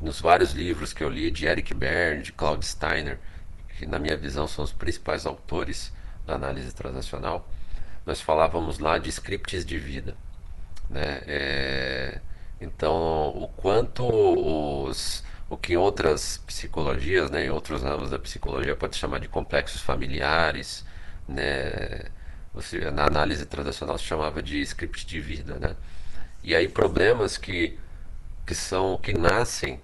nos 0.00 0.20
vários 0.20 0.52
livros 0.52 0.92
que 0.92 1.02
eu 1.02 1.08
li 1.08 1.30
de 1.30 1.46
Eric 1.46 1.74
Berne, 1.74 2.22
de 2.22 2.32
Claude 2.32 2.64
Steiner, 2.64 3.18
que 3.76 3.86
na 3.86 3.98
minha 3.98 4.16
visão 4.16 4.46
são 4.46 4.64
os 4.64 4.72
principais 4.72 5.26
autores 5.26 5.92
da 6.26 6.34
análise 6.34 6.72
transacional, 6.74 7.48
nós 8.04 8.20
falávamos 8.20 8.78
lá 8.78 8.98
de 8.98 9.08
scripts 9.10 9.64
de 9.64 9.78
vida. 9.78 10.16
Né? 10.88 11.22
É, 11.26 12.20
então, 12.60 13.28
o 13.36 13.48
quanto 13.48 14.04
os, 14.04 15.22
o 15.48 15.56
que 15.56 15.74
em 15.74 15.76
outras 15.76 16.38
psicologias, 16.38 17.30
né, 17.30 17.46
em 17.46 17.50
outros 17.50 17.82
ramos 17.82 18.10
da 18.10 18.18
psicologia, 18.18 18.74
pode 18.74 18.96
chamar 18.96 19.20
de 19.20 19.28
complexos 19.28 19.80
familiares, 19.80 20.84
né? 21.28 22.06
Você, 22.54 22.90
na 22.90 23.06
análise 23.06 23.44
transacional 23.46 23.98
se 23.98 24.04
chamava 24.04 24.42
de 24.42 24.60
script 24.62 25.06
de 25.06 25.20
vida, 25.20 25.58
né? 25.58 25.76
E 26.42 26.54
aí 26.54 26.68
problemas 26.68 27.36
que, 27.36 27.78
que 28.46 28.54
são 28.54 28.96
que 28.96 29.12
nascem 29.12 29.80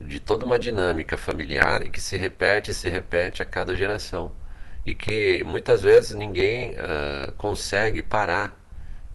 de 0.00 0.20
toda 0.20 0.44
uma 0.44 0.58
dinâmica 0.58 1.16
familiar 1.16 1.84
e 1.84 1.90
que 1.90 2.00
se 2.00 2.16
repete 2.16 2.70
e 2.70 2.74
se 2.74 2.88
repete 2.88 3.42
a 3.42 3.44
cada 3.44 3.74
geração 3.74 4.32
e 4.86 4.94
que 4.94 5.42
muitas 5.44 5.82
vezes 5.82 6.14
ninguém 6.14 6.72
uh, 6.72 7.32
consegue 7.32 8.02
parar 8.02 8.56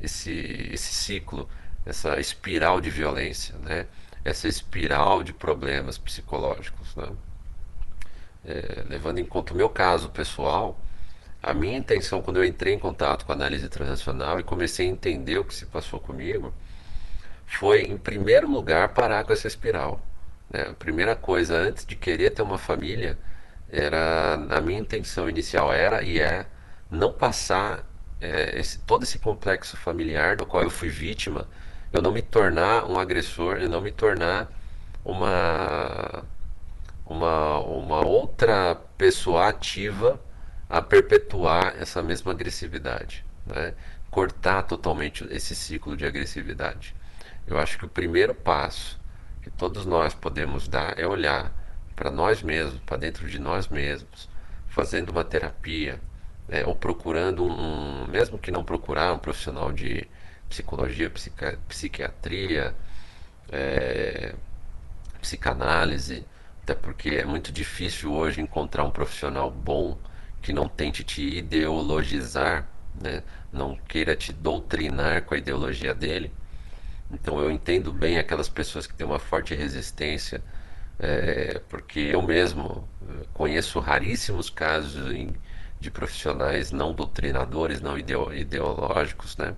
esse, 0.02 0.69
esse 0.72 0.93
ciclo, 0.93 1.50
essa 1.86 2.19
espiral 2.19 2.80
de 2.80 2.89
violência, 2.89 3.56
né? 3.60 3.88
essa 4.24 4.48
espiral 4.48 5.24
de 5.24 5.34
problemas 5.34 5.98
psicológicos. 5.98 6.96
Né? 6.96 7.08
É, 8.46 8.84
levando 8.89 9.19
em 9.19 9.26
conta 9.26 9.54
o 9.54 9.58
meu 9.58 9.69
caso 9.69 10.10
pessoal, 10.10 10.80
a 11.43 11.53
minha 11.53 11.77
intenção 11.77 12.21
quando 12.21 12.38
eu 12.38 12.45
entrei 12.45 12.73
em 12.73 12.79
contato 12.79 13.25
com 13.25 13.34
a 13.34 13.36
análise 13.36 13.67
transacional 13.67 14.39
e 14.39 14.43
comecei 14.43 14.88
a 14.88 14.89
entender 14.89 15.38
o 15.38 15.43
que 15.43 15.53
se 15.53 15.65
passou 15.65 15.99
comigo, 15.99 16.53
foi, 17.45 17.84
em 17.84 17.97
primeiro 17.97 18.49
lugar, 18.49 18.93
parar 18.93 19.25
com 19.25 19.34
essa 19.34 19.47
espiral. 19.47 20.01
Né? 20.49 20.67
A 20.71 20.73
primeira 20.73 21.15
coisa, 21.15 21.56
antes 21.56 21.86
de 21.86 21.95
querer 21.95 22.32
ter 22.32 22.41
uma 22.41 22.58
família, 22.58 23.17
era 23.69 24.36
a 24.49 24.62
minha 24.62 24.79
intenção 24.79 25.29
inicial 25.29 25.73
era 25.73 26.01
e 26.03 26.19
é 26.19 26.45
não 26.89 27.12
passar 27.12 27.84
é, 28.21 28.60
esse, 28.60 28.79
todo 28.79 29.03
esse 29.03 29.19
complexo 29.19 29.75
familiar 29.75 30.38
do 30.38 30.45
qual 30.45 30.63
eu 30.63 30.69
fui 30.69 30.89
vítima, 30.89 31.47
eu 31.91 32.01
não 32.01 32.12
me 32.12 32.21
tornar 32.21 32.86
um 32.89 32.99
agressor, 32.99 33.58
eu 33.58 33.69
não 33.69 33.82
me 33.82 33.91
tornar 33.91 34.49
uma 35.03 36.23
uma, 37.06 37.60
uma 37.60 38.06
outra 38.06 38.75
pessoa 38.97 39.49
ativa 39.49 40.19
a 40.69 40.82
perpetuar 40.82 41.76
essa 41.80 42.02
mesma 42.02 42.32
agressividade, 42.32 43.26
né? 43.45 43.73
cortar 44.10 44.63
totalmente 44.63 45.26
esse 45.32 45.56
ciclo 45.56 45.97
de 45.97 46.06
agressividade. 46.06 46.95
Eu 47.47 47.58
acho 47.58 47.78
que 47.78 47.86
o 47.86 47.89
primeiro 47.89 48.34
passo 48.34 48.99
que 49.41 49.49
todos 49.49 49.86
nós 49.86 50.13
podemos 50.13 50.67
dar 50.67 50.97
é 50.97 51.06
olhar 51.06 51.52
para 51.95 52.10
nós 52.10 52.41
mesmos, 52.41 52.80
para 52.86 52.97
dentro 52.97 53.28
de 53.28 53.39
nós 53.39 53.67
mesmos, 53.67 54.30
fazendo 54.67 55.10
uma 55.10 55.23
terapia, 55.23 55.99
né? 56.47 56.63
ou 56.65 56.76
procurando 56.76 57.43
um, 57.45 58.08
mesmo 58.08 58.38
que 58.38 58.52
não 58.52 58.63
procurar 58.63 59.13
um 59.13 59.19
profissional 59.19 59.71
de 59.71 60.08
psicologia, 60.49 61.12
psiquiatria, 61.67 62.76
é, 63.52 64.34
psicanálise, 65.21 66.26
até 66.63 66.73
porque 66.73 67.10
é 67.10 67.26
muito 67.26 67.52
difícil 67.52 68.13
hoje 68.13 68.41
encontrar 68.41 68.84
um 68.84 68.91
profissional 68.91 69.52
bom 69.52 69.97
que 70.43 70.53
não 70.53 70.67
tente 70.67 71.03
te 71.03 71.21
ideologizar, 71.38 72.67
né? 73.01 73.23
não 73.51 73.75
queira 73.88 74.15
te 74.15 74.34
doutrinar 74.34 75.23
com 75.23 75.34
a 75.34 75.38
ideologia 75.38 75.93
dele. 75.95 76.32
Então 77.10 77.39
eu 77.39 77.49
entendo 77.49 77.93
bem 77.93 78.17
aquelas 78.19 78.49
pessoas 78.49 78.86
que 78.86 78.93
têm 78.93 79.08
uma 79.08 79.19
forte 79.19 79.56
resistência, 79.56 80.43
é, 80.99 81.62
porque 81.69 81.99
eu 81.99 82.21
mesmo 82.21 82.88
eh, 83.01 83.25
conheço 83.34 83.79
raríssimos 83.79 84.49
casos 84.49 85.12
em, 85.12 85.34
de 85.79 85.89
profissionais 85.89 86.71
não 86.71 86.93
doutrinadores, 86.93 87.82
não 87.82 87.97
ideológicos, 87.97 89.38
né? 89.38 89.56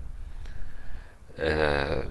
É, 1.38 2.06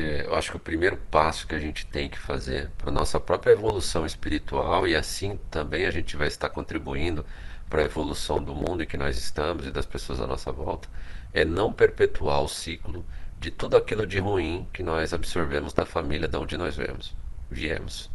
é, 0.00 0.26
eu 0.26 0.34
acho 0.36 0.52
que 0.52 0.56
o 0.56 0.60
primeiro 0.60 0.96
passo 1.10 1.46
que 1.46 1.54
a 1.54 1.58
gente 1.58 1.84
tem 1.86 2.08
que 2.08 2.18
fazer 2.18 2.70
para 2.78 2.90
nossa 2.90 3.18
própria 3.18 3.50
evolução 3.52 4.06
espiritual 4.06 4.86
e 4.86 4.94
assim 4.94 5.38
também 5.50 5.86
a 5.86 5.90
gente 5.90 6.16
vai 6.16 6.28
estar 6.28 6.48
contribuindo 6.50 7.26
para 7.68 7.82
a 7.82 7.84
evolução 7.84 8.40
do 8.40 8.54
mundo 8.54 8.82
em 8.84 8.86
que 8.86 8.96
nós 8.96 9.18
estamos 9.18 9.66
e 9.66 9.72
das 9.72 9.86
pessoas 9.86 10.20
à 10.20 10.26
nossa 10.26 10.52
volta 10.52 10.88
é 11.34 11.44
não 11.44 11.72
perpetuar 11.72 12.40
o 12.42 12.48
ciclo 12.48 13.04
de 13.40 13.50
tudo 13.50 13.76
aquilo 13.76 14.06
de 14.06 14.20
ruim 14.20 14.68
que 14.72 14.84
nós 14.84 15.12
absorvemos 15.12 15.72
da 15.72 15.84
família 15.84 16.28
de 16.28 16.36
onde 16.36 16.56
nós 16.56 16.76
viemos, 16.76 17.16
viemos, 17.50 18.10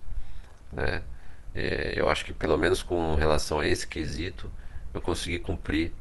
né? 0.71 1.03
É, 1.55 1.93
eu 1.95 2.09
acho 2.09 2.25
que 2.25 2.33
pelo 2.33 2.57
menos 2.57 2.81
com 2.81 3.13
relação 3.15 3.59
a 3.59 3.67
esse 3.67 3.85
quesito 3.85 4.49
eu 4.93 5.01
consegui 5.01 5.37
cumprir 5.37 5.93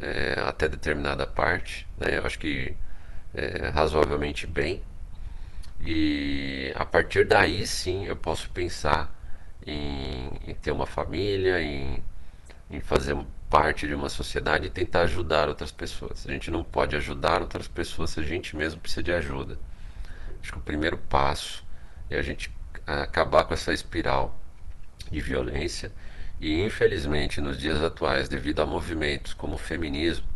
é, 0.00 0.40
até 0.46 0.68
determinada 0.68 1.26
parte, 1.26 1.88
né? 1.98 2.18
Eu 2.18 2.24
acho 2.24 2.38
que 2.38 2.74
é, 3.34 3.68
razoavelmente 3.70 4.46
bem 4.46 4.82
e 5.86 6.72
a 6.74 6.84
partir 6.84 7.26
daí 7.26 7.66
sim 7.66 8.06
eu 8.06 8.16
posso 8.16 8.48
pensar 8.50 9.14
em, 9.66 10.30
em 10.46 10.54
ter 10.54 10.70
uma 10.70 10.86
família, 10.86 11.60
em, 11.62 12.02
em 12.70 12.80
fazer 12.80 13.16
parte 13.50 13.86
de 13.86 13.94
uma 13.94 14.08
sociedade 14.08 14.66
e 14.66 14.70
tentar 14.70 15.02
ajudar 15.02 15.48
outras 15.48 15.70
pessoas. 15.70 16.26
A 16.26 16.32
gente 16.32 16.50
não 16.50 16.64
pode 16.64 16.96
ajudar 16.96 17.40
outras 17.40 17.68
pessoas 17.68 18.10
se 18.10 18.20
a 18.20 18.22
gente 18.22 18.56
mesmo 18.56 18.80
precisa 18.80 19.02
de 19.02 19.12
ajuda. 19.12 19.58
Acho 20.42 20.52
que 20.52 20.58
o 20.58 20.62
primeiro 20.62 20.98
passo 20.98 21.64
é 22.10 22.18
a 22.18 22.22
gente 22.22 22.50
acabar 22.86 23.44
com 23.44 23.54
essa 23.54 23.72
espiral 23.72 24.38
de 25.10 25.20
violência 25.20 25.92
e 26.40 26.62
infelizmente 26.62 27.40
nos 27.40 27.58
dias 27.58 27.82
atuais, 27.82 28.28
devido 28.28 28.60
a 28.60 28.66
movimentos 28.66 29.32
como 29.34 29.54
o 29.54 29.58
feminismo, 29.58 30.26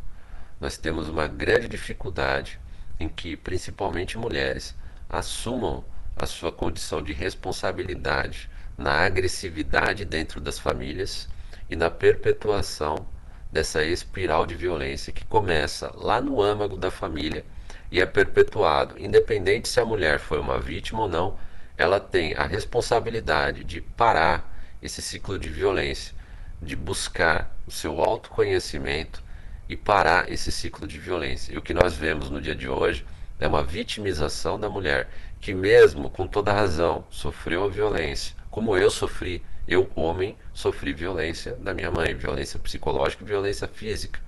nós 0.61 0.79
temos 0.79 1.09
uma 1.09 1.27
grande 1.27 1.69
dificuldade 1.69 2.59
em 3.01 3.09
que 3.09 3.37
principalmente 3.37 4.17
mulheres 4.19 4.75
assumam 5.09 5.85
a 6.17 6.27
sua 6.27 6.53
condição 6.53 7.03
de 7.03 7.13
responsabilidade 7.13 8.51
na 8.77 8.93
agressividade 8.93 10.05
dentro 10.05 10.41
das 10.41 10.59
famílias 10.59 11.29
e 11.71 11.77
na 11.77 11.91
perpetuação 11.91 13.07
dessa 13.51 13.83
espiral 13.83 14.47
de 14.47 14.55
violência 14.55 15.13
que 15.13 15.25
começa 15.25 15.91
lá 15.95 16.21
no 16.21 16.43
âmago 16.43 16.77
da 16.77 16.91
família 16.91 17.45
e 17.91 18.01
é 18.01 18.07
perpetuado, 18.07 18.99
independente 18.99 19.69
se 19.69 19.81
a 19.81 19.85
mulher 19.85 20.19
foi 20.19 20.39
uma 20.39 20.59
vítima 20.59 21.03
ou 21.03 21.09
não, 21.09 21.39
ela 21.77 21.99
tem 21.99 22.35
a 22.35 22.45
responsabilidade 22.45 23.65
de 23.65 23.81
parar 23.81 24.55
esse 24.83 25.01
ciclo 25.01 25.39
de 25.39 25.49
violência, 25.49 26.15
de 26.61 26.77
buscar 26.77 27.57
o 27.67 27.71
seu 27.71 28.01
autoconhecimento 28.01 29.23
e 29.69 29.77
parar 29.77 30.31
esse 30.31 30.53
ciclo 30.53 30.87
de 30.87 30.99
violência. 30.99 31.53
E 31.53 31.57
o 31.57 31.63
que 31.63 31.73
nós 31.73 31.95
vemos 31.95 32.31
no 32.31 32.41
dia 32.41 32.55
de 32.55 32.69
hoje 32.69 33.07
é 33.41 33.47
uma 33.47 33.63
vitimização 33.63 34.59
da 34.59 34.69
mulher 34.69 35.09
que, 35.41 35.55
mesmo 35.55 36.11
com 36.11 36.27
toda 36.27 36.53
razão, 36.53 37.05
sofreu 37.11 37.71
violência, 37.71 38.35
como 38.51 38.77
eu 38.77 38.91
sofri, 38.91 39.43
eu, 39.67 39.91
homem, 39.95 40.37
sofri 40.53 40.93
violência 40.93 41.55
da 41.57 41.75
minha 41.75 41.91
mãe, 41.91 42.15
violência 42.15 42.59
psicológica 42.59 43.23
e 43.23 43.27
violência 43.27 43.69
física. 43.69 44.21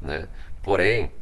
Né? 0.00 0.26
Porém, 0.62 1.12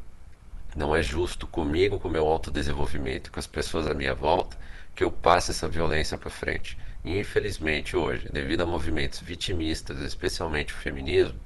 não 0.77 0.94
é 0.94 1.03
justo 1.03 1.46
comigo, 1.46 1.99
com 1.99 2.09
o 2.09 2.11
meu 2.11 2.27
autodesenvolvimento, 2.27 3.33
com 3.33 3.40
as 3.40 3.46
pessoas 3.46 3.87
à 3.87 3.94
minha 3.94 4.14
volta, 4.14 4.57
que 4.94 5.03
eu 5.03 5.11
passe 5.11 5.51
essa 5.51 5.68
violência 5.68 6.16
para 6.16 6.31
frente. 6.31 6.79
E, 7.05 7.18
infelizmente, 7.18 7.96
hoje, 7.96 8.29
devido 8.33 8.62
a 8.62 8.66
movimentos 8.66 9.20
vitimistas, 9.20 9.99
especialmente 10.01 10.72
o 10.72 10.77
feminismo, 10.77 11.38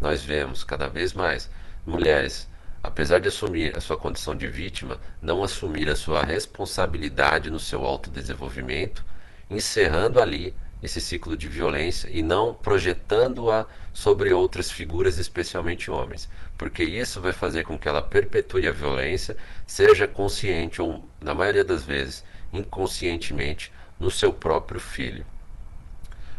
nós 0.00 0.22
vemos 0.22 0.62
cada 0.62 0.88
vez 0.88 1.12
mais 1.12 1.50
mulheres 1.86 2.48
apesar 2.88 3.20
de 3.20 3.28
assumir 3.28 3.76
a 3.76 3.80
sua 3.82 3.98
condição 3.98 4.34
de 4.34 4.48
vítima, 4.48 4.98
não 5.20 5.44
assumir 5.44 5.90
a 5.90 5.94
sua 5.94 6.22
responsabilidade 6.22 7.50
no 7.50 7.60
seu 7.60 7.84
autodesenvolvimento, 7.84 9.04
encerrando 9.50 10.18
ali 10.18 10.54
esse 10.82 10.98
ciclo 10.98 11.36
de 11.36 11.48
violência 11.48 12.08
e 12.10 12.22
não 12.22 12.54
projetando-a 12.54 13.66
sobre 13.92 14.32
outras 14.32 14.70
figuras, 14.70 15.18
especialmente 15.18 15.90
homens, 15.90 16.30
porque 16.56 16.82
isso 16.82 17.20
vai 17.20 17.32
fazer 17.32 17.64
com 17.64 17.78
que 17.78 17.88
ela 17.88 18.00
perpetue 18.00 18.66
a 18.66 18.72
violência, 18.72 19.36
seja 19.66 20.08
consciente 20.08 20.80
ou, 20.80 21.06
na 21.20 21.34
maioria 21.34 21.64
das 21.64 21.84
vezes, 21.84 22.24
inconscientemente, 22.52 23.70
no 24.00 24.10
seu 24.10 24.32
próprio 24.32 24.80
filho. 24.80 25.26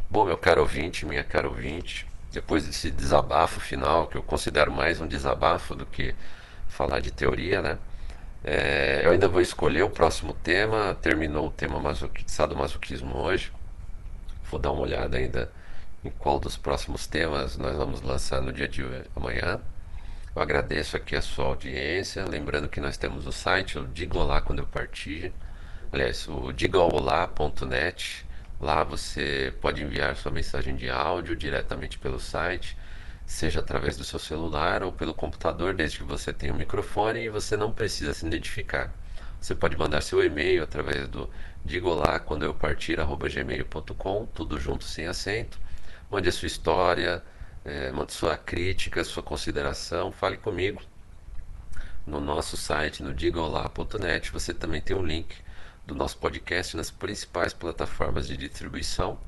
Bom, 0.09 0.25
meu 0.25 0.37
caro 0.37 0.61
ouvinte, 0.61 1.05
minha 1.05 1.23
cara 1.23 1.47
ouvinte, 1.47 2.07
depois 2.31 2.65
desse 2.65 2.89
desabafo 2.89 3.59
final, 3.59 4.07
que 4.07 4.17
eu 4.17 4.23
considero 4.23 4.71
mais 4.71 4.99
um 4.99 5.07
desabafo 5.07 5.75
do 5.75 5.85
que 5.85 6.15
falar 6.69 7.01
de 7.01 7.11
teoria, 7.11 7.61
né? 7.61 7.77
É, 8.43 9.01
eu 9.03 9.11
ainda 9.11 9.27
vou 9.27 9.41
escolher 9.41 9.83
o 9.83 9.89
próximo 9.89 10.33
tema. 10.33 10.95
Terminou 11.01 11.47
o 11.47 11.51
tema 11.51 11.79
masoqui, 11.79 12.23
sadomasoquismo 12.25 13.17
hoje. 13.17 13.51
Vou 14.49 14.59
dar 14.59 14.71
uma 14.71 14.81
olhada 14.81 15.17
ainda 15.17 15.51
em 16.03 16.09
qual 16.09 16.39
dos 16.39 16.55
próximos 16.55 17.05
temas 17.05 17.57
nós 17.57 17.75
vamos 17.75 18.01
lançar 18.01 18.41
no 18.41 18.53
dia 18.53 18.67
de 18.67 18.83
amanhã. 19.15 19.59
Eu 20.35 20.41
agradeço 20.41 20.95
aqui 20.95 21.15
a 21.15 21.21
sua 21.21 21.45
audiência. 21.45 22.23
Lembrando 22.25 22.69
que 22.69 22.79
nós 22.79 22.95
temos 22.97 23.27
o 23.27 23.31
site, 23.31 23.77
o 23.77 23.87
Diga 23.87 24.17
Olá 24.17 24.39
Quando 24.39 24.59
Eu 24.59 24.67
Partir. 24.67 25.33
Aliás, 25.91 26.27
o 26.27 26.53
digaolá.net. 26.53 28.25
Lá 28.61 28.83
você 28.83 29.53
pode 29.61 29.83
enviar 29.83 30.15
sua 30.15 30.31
mensagem 30.31 30.75
de 30.75 30.89
áudio 30.89 31.35
diretamente 31.35 31.97
pelo 31.97 32.19
site 32.19 32.77
seja 33.29 33.59
através 33.59 33.95
do 33.95 34.03
seu 34.03 34.17
celular 34.17 34.81
ou 34.81 34.91
pelo 34.91 35.13
computador, 35.13 35.75
desde 35.75 35.99
que 35.99 36.03
você 36.03 36.33
tenha 36.33 36.51
um 36.51 36.57
microfone 36.57 37.19
e 37.19 37.29
você 37.29 37.55
não 37.55 37.71
precisa 37.71 38.11
se 38.11 38.25
identificar. 38.25 38.91
Você 39.39 39.53
pode 39.53 39.77
mandar 39.77 40.01
seu 40.01 40.23
e-mail 40.23 40.63
através 40.63 41.07
do 41.07 41.29
digo 41.63 41.93
lá 41.93 42.19
quando 42.19 42.43
eu 42.43 42.55
partir 42.55 42.97
gmail.com, 42.97 44.25
tudo 44.33 44.59
junto 44.59 44.83
sem 44.83 45.05
acento. 45.05 45.59
Mande 46.09 46.27
a 46.27 46.31
sua 46.31 46.47
história, 46.47 47.23
é, 47.63 47.91
mande 47.91 48.13
sua 48.13 48.35
crítica, 48.35 49.03
sua 49.03 49.21
consideração, 49.21 50.11
fale 50.11 50.35
comigo. 50.35 50.81
No 52.07 52.19
nosso 52.19 52.57
site, 52.57 53.03
no 53.03 53.13
digolá.net, 53.13 54.31
você 54.31 54.55
também 54.55 54.81
tem 54.81 54.97
um 54.97 55.05
link 55.05 55.35
do 55.85 55.93
nosso 55.93 56.17
podcast 56.17 56.75
nas 56.75 56.89
principais 56.89 57.53
plataformas 57.53 58.27
de 58.27 58.35
distribuição. 58.35 59.19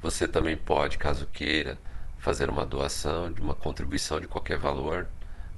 Você 0.00 0.28
também 0.28 0.56
pode, 0.56 0.96
caso 0.96 1.26
queira, 1.26 1.76
fazer 2.18 2.48
uma 2.50 2.66
doação, 2.66 3.32
de 3.32 3.40
uma 3.40 3.54
contribuição 3.54 4.20
de 4.20 4.28
qualquer 4.28 4.58
valor, 4.58 5.06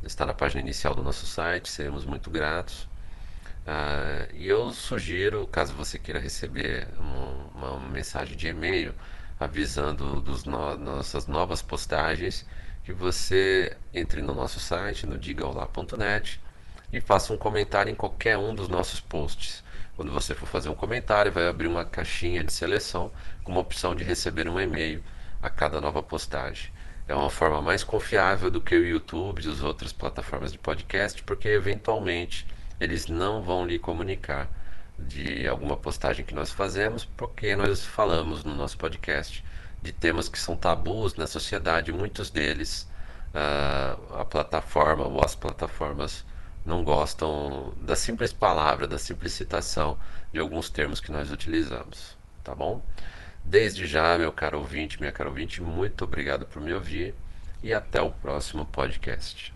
está 0.02 0.24
na 0.26 0.34
página 0.34 0.60
inicial 0.60 0.94
do 0.94 1.02
nosso 1.02 1.26
site, 1.26 1.68
seremos 1.68 2.04
muito 2.04 2.30
gratos. 2.30 2.88
Ah, 3.66 4.26
e 4.32 4.48
eu 4.48 4.70
sugiro, 4.70 5.46
caso 5.46 5.74
você 5.74 5.98
queira 5.98 6.18
receber 6.18 6.88
um, 6.98 7.58
uma 7.58 7.80
mensagem 7.90 8.36
de 8.36 8.48
e-mail 8.48 8.94
avisando 9.38 10.20
dos 10.20 10.44
no, 10.44 10.76
nossas 10.76 11.26
novas 11.26 11.62
postagens, 11.62 12.46
que 12.84 12.92
você 12.92 13.76
entre 13.92 14.22
no 14.22 14.34
nosso 14.34 14.58
site, 14.58 15.06
no 15.06 15.18
digaolá.net, 15.18 16.40
e 16.92 17.00
faça 17.00 17.32
um 17.32 17.36
comentário 17.36 17.92
em 17.92 17.94
qualquer 17.94 18.38
um 18.38 18.54
dos 18.54 18.68
nossos 18.68 19.00
posts. 19.00 19.62
Quando 19.96 20.12
você 20.12 20.34
for 20.34 20.46
fazer 20.46 20.68
um 20.68 20.74
comentário, 20.74 21.30
vai 21.30 21.46
abrir 21.46 21.66
uma 21.66 21.84
caixinha 21.84 22.42
de 22.42 22.52
seleção 22.52 23.12
com 23.44 23.52
uma 23.52 23.60
opção 23.60 23.94
de 23.94 24.04
receber 24.04 24.48
um 24.48 24.58
e-mail 24.58 25.02
a 25.42 25.50
cada 25.50 25.80
nova 25.80 26.02
postagem. 26.02 26.72
É 27.06 27.14
uma 27.14 27.30
forma 27.30 27.62
mais 27.62 27.82
confiável 27.82 28.50
do 28.50 28.60
que 28.60 28.74
o 28.74 28.86
YouTube 28.86 29.42
e 29.42 29.48
as 29.48 29.62
outras 29.62 29.92
plataformas 29.92 30.52
de 30.52 30.58
podcast, 30.58 31.22
porque 31.22 31.48
eventualmente 31.48 32.46
eles 32.80 33.06
não 33.06 33.42
vão 33.42 33.66
lhe 33.66 33.78
comunicar 33.78 34.48
de 34.98 35.46
alguma 35.46 35.76
postagem 35.76 36.24
que 36.24 36.34
nós 36.34 36.50
fazemos, 36.50 37.04
porque 37.04 37.54
nós 37.56 37.84
falamos 37.84 38.44
no 38.44 38.54
nosso 38.54 38.76
podcast 38.76 39.44
de 39.80 39.92
temas 39.92 40.28
que 40.28 40.38
são 40.38 40.56
tabus 40.56 41.14
na 41.14 41.26
sociedade, 41.26 41.92
muitos 41.92 42.30
deles 42.30 42.88
uh, 43.34 44.20
a 44.20 44.24
plataforma 44.24 45.06
ou 45.06 45.24
as 45.24 45.34
plataformas 45.34 46.24
não 46.64 46.84
gostam 46.84 47.72
da 47.80 47.96
simples 47.96 48.32
palavra, 48.32 48.86
da 48.86 48.98
simples 48.98 49.32
citação 49.32 49.98
de 50.32 50.38
alguns 50.38 50.68
termos 50.68 51.00
que 51.00 51.10
nós 51.10 51.30
utilizamos, 51.30 52.16
tá 52.44 52.54
bom? 52.54 52.82
Desde 53.48 53.86
já, 53.86 54.18
meu 54.18 54.30
caro 54.30 54.58
ouvinte, 54.58 55.00
minha 55.00 55.10
caro 55.10 55.30
ouvinte, 55.30 55.62
muito 55.62 56.04
obrigado 56.04 56.44
por 56.44 56.60
me 56.60 56.74
ouvir 56.74 57.14
e 57.62 57.72
até 57.72 57.98
o 57.98 58.10
próximo 58.10 58.66
podcast. 58.66 59.54